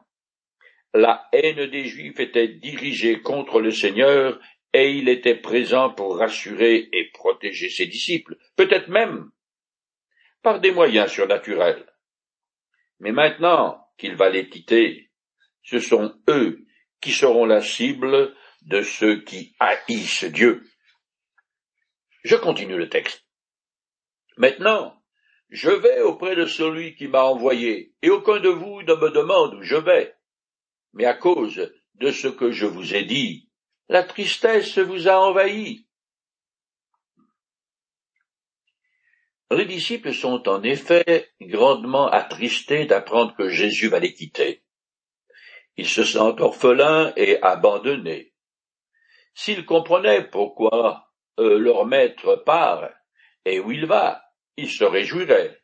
la 0.92 1.26
haine 1.32 1.66
des 1.66 1.86
Juifs 1.86 2.20
était 2.20 2.48
dirigée 2.48 3.20
contre 3.22 3.60
le 3.60 3.70
Seigneur 3.70 4.38
et 4.72 4.92
il 4.92 5.08
était 5.08 5.36
présent 5.36 5.90
pour 5.90 6.18
rassurer 6.18 6.88
et 6.92 7.10
protéger 7.12 7.70
ses 7.70 7.86
disciples, 7.86 8.36
peut-être 8.56 8.88
même 8.88 9.30
par 10.42 10.60
des 10.60 10.70
moyens 10.70 11.10
surnaturels. 11.10 11.86
Mais 13.00 13.12
maintenant 13.12 13.88
qu'il 13.98 14.14
va 14.14 14.28
les 14.28 14.48
quitter, 14.48 15.10
ce 15.62 15.80
sont 15.80 16.14
eux 16.28 16.66
qui 17.00 17.12
seront 17.12 17.46
la 17.46 17.60
cible 17.60 18.34
de 18.62 18.82
ceux 18.82 19.22
qui 19.22 19.54
haïssent 19.58 20.24
Dieu. 20.24 20.62
Je 22.24 22.36
continue 22.36 22.76
le 22.76 22.88
texte. 22.88 23.25
Maintenant, 24.36 25.02
je 25.48 25.70
vais 25.70 26.02
auprès 26.02 26.36
de 26.36 26.46
celui 26.46 26.94
qui 26.94 27.08
m'a 27.08 27.22
envoyé, 27.22 27.94
et 28.02 28.10
aucun 28.10 28.40
de 28.40 28.48
vous 28.48 28.82
ne 28.82 28.94
me 28.94 29.10
demande 29.10 29.54
où 29.54 29.62
je 29.62 29.76
vais. 29.76 30.14
Mais 30.92 31.04
à 31.04 31.14
cause 31.14 31.72
de 31.94 32.10
ce 32.10 32.28
que 32.28 32.50
je 32.50 32.66
vous 32.66 32.94
ai 32.94 33.04
dit, 33.04 33.48
la 33.88 34.02
tristesse 34.02 34.78
vous 34.78 35.08
a 35.08 35.18
envahi. 35.18 35.86
Les 39.50 39.64
disciples 39.64 40.12
sont 40.12 40.48
en 40.48 40.62
effet 40.64 41.30
grandement 41.40 42.08
attristés 42.08 42.84
d'apprendre 42.84 43.34
que 43.36 43.48
Jésus 43.48 43.88
va 43.88 44.00
les 44.00 44.12
quitter. 44.12 44.64
Ils 45.76 45.88
se 45.88 46.04
sentent 46.04 46.40
orphelins 46.40 47.12
et 47.16 47.40
abandonnés. 47.42 48.32
S'ils 49.34 49.64
comprenaient 49.64 50.28
pourquoi 50.28 51.12
euh, 51.38 51.58
leur 51.58 51.86
maître 51.86 52.36
part 52.44 52.90
et 53.44 53.60
où 53.60 53.70
il 53.70 53.86
va, 53.86 54.25
ils 54.56 54.70
se 54.70 54.84
réjouiraient. 54.84 55.60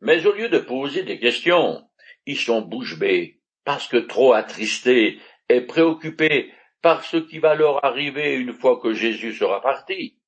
Mais 0.00 0.26
au 0.26 0.32
lieu 0.32 0.48
de 0.48 0.58
poser 0.58 1.02
des 1.02 1.18
questions, 1.18 1.88
ils 2.26 2.38
sont 2.38 2.60
bouche 2.60 2.98
bée, 2.98 3.40
parce 3.64 3.88
que 3.88 3.96
trop 3.96 4.32
attristés 4.32 5.18
et 5.48 5.62
préoccupés 5.62 6.52
par 6.82 7.04
ce 7.04 7.16
qui 7.16 7.38
va 7.38 7.54
leur 7.54 7.84
arriver 7.84 8.34
une 8.34 8.52
fois 8.52 8.78
que 8.80 8.92
Jésus 8.92 9.32
sera 9.32 9.62
parti. 9.62 10.18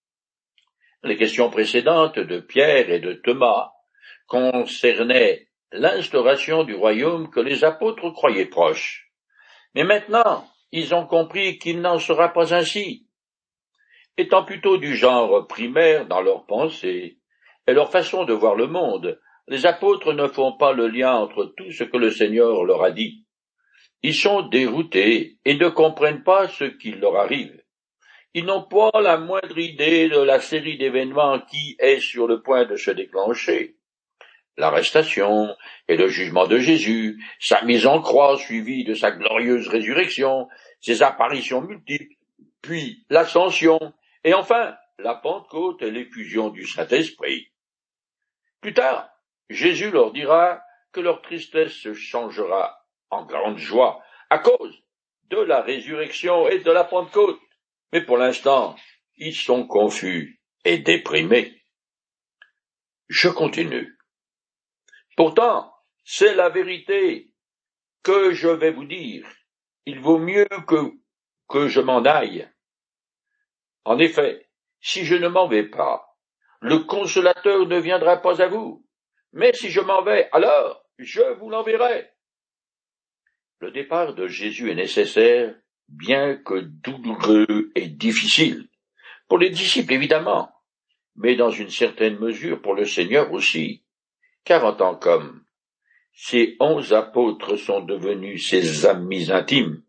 Les 1.02 1.16
questions 1.16 1.50
précédentes 1.50 2.18
de 2.18 2.40
Pierre 2.40 2.90
et 2.90 3.00
de 3.00 3.12
Thomas 3.12 3.72
concernaient 4.26 5.48
l'instauration 5.72 6.64
du 6.64 6.74
royaume 6.74 7.31
que 7.31 7.40
les 7.40 7.64
apôtres 7.64 8.11
croyaient 8.11 8.46
proche. 8.46 9.12
Mais 9.74 9.85
maintenant, 9.85 10.48
ils 10.72 10.94
ont 10.94 11.07
compris 11.07 11.59
qu'il 11.59 11.81
n'en 11.81 11.98
sera 11.98 12.33
pas 12.33 12.55
ainsi 12.55 13.05
étant 14.18 14.44
plutôt 14.44 14.79
du 14.79 14.96
genre 14.96 15.46
primaire 15.46 16.07
dans 16.07 16.22
leurs 16.22 16.46
pensées 16.46 17.18
et 17.66 17.72
leur 17.72 17.90
façon 17.90 18.24
de 18.24 18.33
voir 18.33 18.55
le 18.55 18.66
monde, 18.66 19.20
les 19.48 19.66
apôtres 19.66 20.12
ne 20.12 20.26
font 20.26 20.52
pas 20.57 20.72
le 20.72 20.88
lien 20.88 21.14
entre 21.14 21.52
tout 21.57 21.70
ce 21.70 21.85
que 21.85 21.96
le 21.96 22.11
Seigneur 22.11 22.64
leur 22.64 22.83
a 22.83 22.90
dit. 22.90 23.24
Ils 24.02 24.14
sont 24.14 24.42
déroutés 24.42 25.38
et 25.44 25.55
ne 25.55 25.68
comprennent 25.68 26.22
pas 26.22 26.48
ce 26.48 26.64
qui 26.64 26.92
leur 26.92 27.16
arrive. 27.16 27.62
Ils 28.35 28.44
n'ont 28.44 28.62
pas 28.62 28.90
la 29.00 29.16
moindre 29.16 29.59
idée 29.59 30.09
de 30.09 30.18
la 30.18 30.40
série 30.40 30.76
d'événements 30.76 31.40
qui 31.40 31.76
est 31.79 32.00
sur 32.00 32.26
le 32.26 32.42
point 32.42 32.66
de 32.66 32.76
se 32.76 32.90
déclencher. 32.90 33.76
L'arrestation 34.59 35.55
et 35.88 35.96
le 35.96 36.09
jugement 36.09 36.46
de 36.46 36.59
Jésus, 36.59 37.22
sa 37.40 37.62
mise 37.62 37.87
en 37.87 38.00
croix 38.00 38.37
suivie 38.38 38.85
de 38.85 38.94
sa 38.94 39.11
glorieuse 39.11 39.68
résurrection, 39.68 40.48
ses 40.81 41.02
apparitions 41.02 41.61
multiples, 41.62 42.14
puis 42.62 43.05
l'ascension 43.11 43.79
et 44.26 44.34
enfin, 44.34 44.76
la 44.98 45.14
Pentecôte 45.14 45.82
et 45.82 45.90
l'effusion 45.92 46.50
du 46.50 46.66
Saint-Esprit. 46.66 47.52
Plus 48.60 48.74
tard, 48.74 49.08
Jésus 49.48 49.92
leur 49.92 50.12
dira 50.12 50.60
que 50.90 50.98
leur 50.98 51.22
tristesse 51.22 51.74
se 51.74 51.94
changera 51.94 52.76
en 53.10 53.24
grande 53.24 53.58
joie 53.58 54.02
à 54.28 54.40
cause 54.40 54.82
de 55.30 55.38
la 55.38 55.62
résurrection 55.62 56.48
et 56.48 56.58
de 56.58 56.72
la 56.72 56.82
Pentecôte. 56.82 57.38
Mais 57.92 58.04
pour 58.04 58.16
l'instant, 58.16 58.74
ils 59.14 59.36
sont 59.36 59.64
confus 59.64 60.40
et 60.64 60.78
déprimés. 60.78 61.62
Je 63.06 63.28
continue. 63.28 63.96
Pourtant, 65.16 65.72
c'est 66.04 66.34
la 66.34 66.48
vérité 66.48 67.30
que 68.02 68.32
je 68.32 68.48
vais 68.48 68.72
vous 68.72 68.86
dire. 68.86 69.24
Il 69.84 70.00
vaut 70.00 70.18
mieux 70.18 70.48
que, 70.66 70.90
que 71.48 71.68
je 71.68 71.80
m'en 71.80 72.02
aille, 72.04 72.50
en 73.87 74.01
effet, 74.01 74.49
si 74.81 75.05
je 75.05 75.14
ne 75.14 75.29
m'en 75.29 75.46
vais 75.46 75.62
pas, 75.62 76.18
le 76.61 76.81
consolateur 76.81 77.66
ne 77.66 77.79
viendra 77.79 78.16
pas 78.16 78.42
à 78.42 78.49
vous. 78.49 78.85
Mais 79.33 79.53
si 79.53 79.70
je 79.70 79.81
m'en 79.81 80.03
vais, 80.03 80.29
alors 80.33 80.85
je 80.99 81.22
vous 81.38 81.51
l'enverrai. 81.51 82.11
Le 83.61 83.70
départ 83.70 84.14
de 84.14 84.27
Jésus 84.27 84.72
est 84.72 84.75
nécessaire, 84.75 85.55
bien 85.88 86.35
que 86.35 86.59
douloureux 86.59 87.70
et 87.77 87.87
difficile. 87.87 88.68
Pour 89.29 89.38
les 89.38 89.51
disciples, 89.51 89.92
évidemment, 89.92 90.51
mais 91.14 91.37
dans 91.37 91.51
une 91.51 91.70
certaine 91.70 92.18
mesure 92.18 92.61
pour 92.61 92.75
le 92.75 92.87
Seigneur 92.87 93.33
aussi, 93.33 93.85
car 94.44 94.64
en 94.64 94.75
tant 94.75 94.96
qu'homme, 94.96 95.44
ces 96.12 96.57
onze 96.59 96.92
apôtres 96.92 97.57
sont 97.57 97.83
devenus 97.83 98.49
ses 98.49 98.85
amis 98.85 99.31
intimes. 99.31 99.83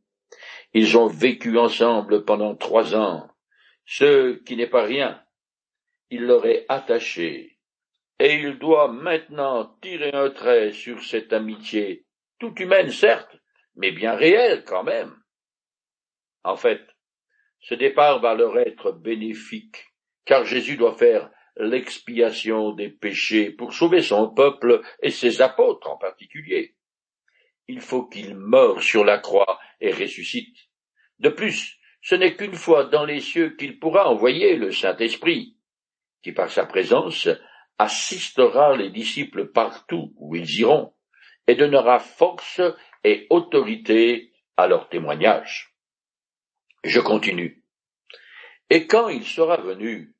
Ils 0.73 0.97
ont 0.99 1.07
vécu 1.07 1.57
ensemble 1.57 2.25
pendant 2.25 2.55
trois 2.55 2.95
ans, 2.95 3.27
ce 3.87 4.33
qui 4.43 4.55
n'est 4.57 4.67
pas 4.67 4.83
rien. 4.83 5.23
Il 6.11 6.25
l'aurait 6.25 6.65
attaché, 6.69 7.57
et 8.19 8.35
il 8.35 8.59
doit 8.59 8.91
maintenant 8.91 9.77
tirer 9.81 10.11
un 10.13 10.29
trait 10.29 10.71
sur 10.71 11.03
cette 11.03 11.33
amitié, 11.33 12.05
toute 12.37 12.59
humaine 12.59 12.91
certes, 12.91 13.35
mais 13.75 13.91
bien 13.91 14.15
réelle 14.15 14.63
quand 14.65 14.83
même. 14.83 15.15
En 16.43 16.55
fait, 16.55 16.81
ce 17.61 17.73
départ 17.73 18.19
va 18.19 18.35
leur 18.35 18.59
être 18.59 18.91
bénéfique, 18.91 19.85
car 20.25 20.45
Jésus 20.45 20.77
doit 20.77 20.95
faire 20.95 21.29
l'expiation 21.55 22.71
des 22.71 22.89
péchés 22.89 23.51
pour 23.51 23.73
sauver 23.73 24.01
son 24.01 24.33
peuple 24.33 24.81
et 25.01 25.11
ses 25.11 25.41
apôtres 25.41 25.89
en 25.89 25.97
particulier. 25.97 26.75
Il 27.67 27.81
faut 27.81 28.05
qu'il 28.05 28.35
meure 28.35 28.81
sur 28.81 29.03
la 29.03 29.17
croix 29.17 29.59
et 29.81 29.91
ressuscite. 29.91 30.55
De 31.19 31.29
plus, 31.29 31.77
ce 32.01 32.15
n'est 32.15 32.35
qu'une 32.35 32.55
fois 32.55 32.85
dans 32.85 33.05
les 33.05 33.19
cieux 33.19 33.55
qu'il 33.55 33.79
pourra 33.79 34.09
envoyer 34.09 34.55
le 34.55 34.71
Saint-Esprit, 34.71 35.57
qui 36.23 36.31
par 36.31 36.49
sa 36.49 36.65
présence 36.65 37.27
assistera 37.77 38.75
les 38.75 38.89
disciples 38.89 39.47
partout 39.47 40.13
où 40.17 40.35
ils 40.35 40.59
iront, 40.59 40.93
et 41.47 41.55
donnera 41.55 41.99
force 41.99 42.61
et 43.03 43.27
autorité 43.29 44.33
à 44.57 44.67
leur 44.67 44.89
témoignage. 44.89 45.73
Je 46.83 46.99
continue. 46.99 47.63
Et 48.69 48.87
quand 48.87 49.09
il 49.09 49.25
sera 49.25 49.57
venu, 49.57 50.15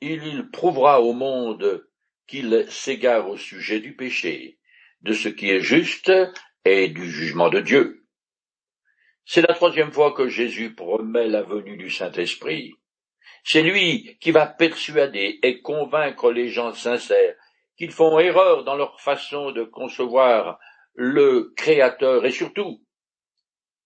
il 0.00 0.50
prouvera 0.50 1.00
au 1.00 1.12
monde 1.12 1.86
qu'il 2.26 2.66
s'égare 2.68 3.28
au 3.28 3.36
sujet 3.36 3.80
du 3.80 3.94
péché, 3.94 4.58
de 5.02 5.12
ce 5.12 5.28
qui 5.28 5.50
est 5.50 5.60
juste 5.60 6.10
et 6.64 6.88
du 6.88 7.08
jugement 7.08 7.50
de 7.50 7.60
Dieu. 7.60 7.93
C'est 9.26 9.46
la 9.46 9.54
troisième 9.54 9.92
fois 9.92 10.12
que 10.12 10.28
Jésus 10.28 10.74
promet 10.74 11.28
la 11.28 11.42
venue 11.42 11.76
du 11.76 11.90
Saint-Esprit. 11.90 12.74
C'est 13.42 13.62
lui 13.62 14.18
qui 14.20 14.30
va 14.30 14.46
persuader 14.46 15.38
et 15.42 15.60
convaincre 15.60 16.30
les 16.30 16.48
gens 16.48 16.72
sincères 16.72 17.34
qu'ils 17.76 17.92
font 17.92 18.18
erreur 18.18 18.64
dans 18.64 18.76
leur 18.76 19.00
façon 19.00 19.50
de 19.50 19.64
concevoir 19.64 20.58
le 20.94 21.52
Créateur 21.56 22.24
et 22.24 22.30
surtout 22.30 22.82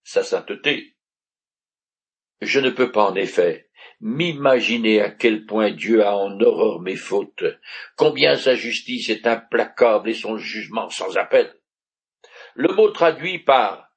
sa 0.02 0.22
sainteté. 0.22 0.96
Je 2.40 2.60
ne 2.60 2.70
peux 2.70 2.92
pas 2.92 3.10
en 3.10 3.14
effet 3.14 3.68
m'imaginer 4.00 5.00
à 5.00 5.10
quel 5.10 5.44
point 5.44 5.70
Dieu 5.70 6.04
a 6.04 6.16
en 6.16 6.40
horreur 6.40 6.80
mes 6.80 6.96
fautes, 6.96 7.44
combien 7.96 8.36
sa 8.36 8.54
justice 8.54 9.08
est 9.08 9.26
implacable 9.26 10.10
et 10.10 10.14
son 10.14 10.36
jugement 10.36 10.88
sans 10.90 11.16
appel. 11.16 11.52
Le 12.54 12.72
mot 12.74 12.90
traduit 12.90 13.40
par 13.40 13.87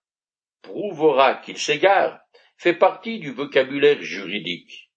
prouvera 0.61 1.35
qu'il 1.35 1.57
s'égare 1.57 2.19
fait 2.57 2.73
partie 2.73 3.19
du 3.19 3.31
vocabulaire 3.31 4.01
juridique. 4.01 4.91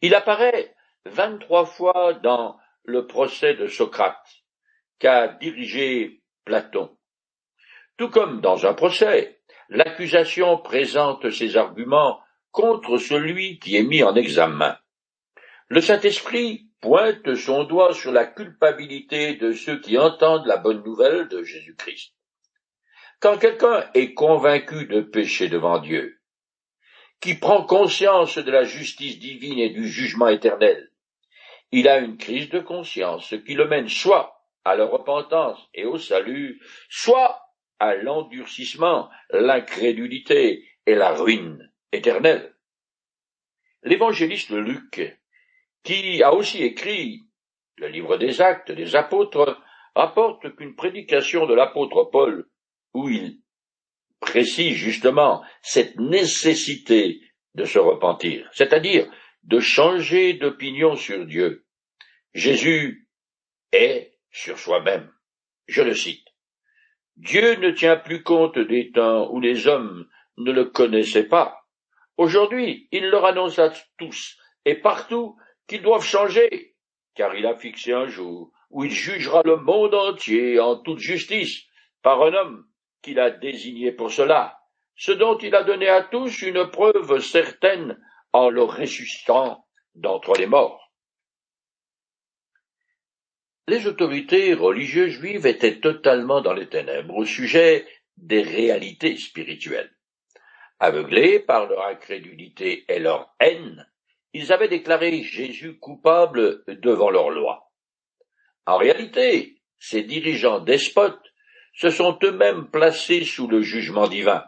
Il 0.00 0.14
apparaît 0.14 0.74
vingt-trois 1.06 1.66
fois 1.66 2.14
dans 2.14 2.56
le 2.84 3.06
procès 3.06 3.54
de 3.54 3.66
Socrate, 3.66 4.26
qu'a 4.98 5.28
dirigé 5.28 6.22
Platon. 6.44 6.96
Tout 7.96 8.08
comme 8.08 8.40
dans 8.40 8.66
un 8.66 8.74
procès, 8.74 9.40
l'accusation 9.68 10.58
présente 10.58 11.30
ses 11.30 11.56
arguments 11.56 12.20
contre 12.50 12.96
celui 12.98 13.58
qui 13.58 13.76
est 13.76 13.82
mis 13.82 14.02
en 14.02 14.14
examen. 14.14 14.78
Le 15.68 15.80
Saint-Esprit 15.80 16.68
pointe 16.80 17.34
son 17.34 17.64
doigt 17.64 17.92
sur 17.92 18.12
la 18.12 18.24
culpabilité 18.24 19.34
de 19.34 19.52
ceux 19.52 19.80
qui 19.80 19.98
entendent 19.98 20.46
la 20.46 20.56
bonne 20.56 20.82
nouvelle 20.84 21.28
de 21.28 21.42
Jésus-Christ. 21.42 22.14
Quand 23.20 23.36
quelqu'un 23.36 23.90
est 23.94 24.14
convaincu 24.14 24.86
de 24.86 25.00
péché 25.00 25.48
devant 25.48 25.80
Dieu, 25.80 26.20
qui 27.20 27.34
prend 27.34 27.64
conscience 27.64 28.38
de 28.38 28.50
la 28.50 28.62
justice 28.62 29.18
divine 29.18 29.58
et 29.58 29.70
du 29.70 29.88
jugement 29.88 30.28
éternel, 30.28 30.92
il 31.72 31.88
a 31.88 31.98
une 31.98 32.16
crise 32.16 32.48
de 32.48 32.60
conscience, 32.60 33.26
ce 33.26 33.34
qui 33.34 33.54
le 33.54 33.66
mène 33.66 33.88
soit 33.88 34.46
à 34.64 34.76
la 34.76 34.84
repentance 34.84 35.58
et 35.74 35.84
au 35.84 35.98
salut, 35.98 36.62
soit 36.88 37.40
à 37.80 37.96
l'endurcissement, 37.96 39.10
l'incrédulité 39.30 40.64
et 40.86 40.94
la 40.94 41.10
ruine 41.10 41.72
éternelle. 41.90 42.54
L'évangéliste 43.82 44.50
Luc, 44.50 45.18
qui 45.82 46.22
a 46.22 46.32
aussi 46.34 46.62
écrit 46.62 47.22
le 47.78 47.88
livre 47.88 48.16
des 48.16 48.40
actes 48.40 48.70
des 48.70 48.94
apôtres, 48.94 49.60
rapporte 49.96 50.54
qu'une 50.54 50.76
prédication 50.76 51.46
de 51.46 51.54
l'apôtre 51.54 52.04
Paul 52.04 52.48
où 52.94 53.08
il 53.08 53.40
précise 54.20 54.74
justement 54.74 55.42
cette 55.62 55.98
nécessité 55.98 57.20
de 57.54 57.64
se 57.64 57.78
repentir, 57.78 58.48
c'est-à-dire 58.52 59.10
de 59.44 59.60
changer 59.60 60.34
d'opinion 60.34 60.96
sur 60.96 61.24
Dieu. 61.26 61.64
Jésus 62.34 63.08
est 63.72 64.18
sur 64.30 64.58
soi-même. 64.58 65.10
Je 65.66 65.82
le 65.82 65.94
cite. 65.94 66.26
Dieu 67.16 67.56
ne 67.56 67.70
tient 67.70 67.96
plus 67.96 68.22
compte 68.22 68.58
des 68.58 68.90
temps 68.92 69.30
où 69.30 69.40
les 69.40 69.66
hommes 69.66 70.08
ne 70.36 70.52
le 70.52 70.66
connaissaient 70.66 71.26
pas. 71.26 71.66
Aujourd'hui, 72.16 72.88
il 72.92 73.06
leur 73.08 73.24
annonce 73.24 73.58
à 73.58 73.72
tous 73.96 74.38
et 74.64 74.76
partout 74.76 75.36
qu'ils 75.66 75.82
doivent 75.82 76.04
changer, 76.04 76.76
car 77.14 77.34
il 77.34 77.46
a 77.46 77.56
fixé 77.56 77.92
un 77.92 78.06
jour 78.06 78.52
où 78.70 78.84
il 78.84 78.90
jugera 78.90 79.42
le 79.44 79.56
monde 79.56 79.94
entier 79.94 80.60
en 80.60 80.76
toute 80.76 80.98
justice 80.98 81.64
par 82.02 82.22
un 82.22 82.34
homme 82.34 82.67
qu'il 83.02 83.20
a 83.20 83.30
désigné 83.30 83.92
pour 83.92 84.12
cela, 84.12 84.60
ce 84.96 85.12
dont 85.12 85.38
il 85.38 85.54
a 85.54 85.62
donné 85.62 85.88
à 85.88 86.02
tous 86.02 86.42
une 86.42 86.68
preuve 86.70 87.20
certaine 87.20 87.98
en 88.32 88.50
le 88.50 88.62
ressuscitant 88.62 89.64
d'entre 89.94 90.34
les 90.36 90.46
morts. 90.46 90.92
Les 93.68 93.86
autorités 93.86 94.54
religieuses 94.54 95.12
juives 95.12 95.46
étaient 95.46 95.80
totalement 95.80 96.40
dans 96.40 96.54
les 96.54 96.68
ténèbres 96.68 97.14
au 97.16 97.24
sujet 97.24 97.86
des 98.16 98.42
réalités 98.42 99.16
spirituelles. 99.16 99.94
Aveuglés 100.80 101.40
par 101.40 101.66
leur 101.66 101.86
incrédulité 101.86 102.84
et 102.88 102.98
leur 102.98 103.34
haine, 103.40 103.86
ils 104.32 104.52
avaient 104.52 104.68
déclaré 104.68 105.22
Jésus 105.22 105.78
coupable 105.78 106.64
devant 106.66 107.10
leur 107.10 107.30
loi. 107.30 107.70
En 108.66 108.76
réalité, 108.76 109.60
ces 109.78 110.02
dirigeants 110.02 110.60
despotes 110.60 111.27
se 111.78 111.90
sont 111.90 112.18
eux-mêmes 112.24 112.68
placés 112.70 113.24
sous 113.24 113.46
le 113.46 113.62
jugement 113.62 114.08
divin. 114.08 114.44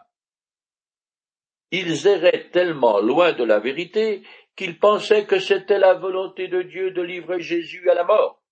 Ils 1.70 2.08
erraient 2.08 2.50
tellement 2.50 2.98
loin 2.98 3.32
de 3.32 3.44
la 3.44 3.60
vérité 3.60 4.22
qu'ils 4.56 4.80
pensaient 4.80 5.26
que 5.26 5.38
c'était 5.38 5.78
la 5.78 5.94
volonté 5.94 6.48
de 6.48 6.62
Dieu 6.62 6.90
de 6.90 7.02
livrer 7.02 7.40
Jésus 7.40 7.88
à 7.88 7.94
la 7.94 8.02
mort. 8.02 8.42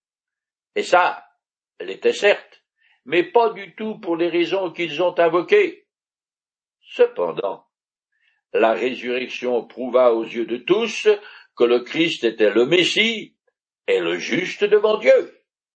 Et 0.77 0.85
ça, 0.85 1.25
elle 1.81 1.91
était 1.91 2.13
certes, 2.13 2.63
mais 3.05 3.25
pas 3.25 3.51
du 3.51 3.75
tout 3.75 3.99
pour 3.99 4.17
les 4.17 4.29
raisons 4.29 4.71
qu'ils 4.71 5.03
ont 5.03 5.19
invoquées. 5.19 5.89
Cependant, 6.81 7.67
la 8.53 8.75
résurrection 8.75 9.67
prouva 9.67 10.13
aux 10.13 10.25
yeux 10.25 10.47
de 10.47 10.57
tous 10.57 11.09
que 11.57 11.65
le 11.65 11.81
Christ 11.81 12.23
était 12.23 12.51
le 12.51 12.65
Messie 12.65 13.37
et 13.89 13.99
le 13.99 14.19
juste 14.19 14.63
devant 14.63 14.99
Dieu. 14.99 15.38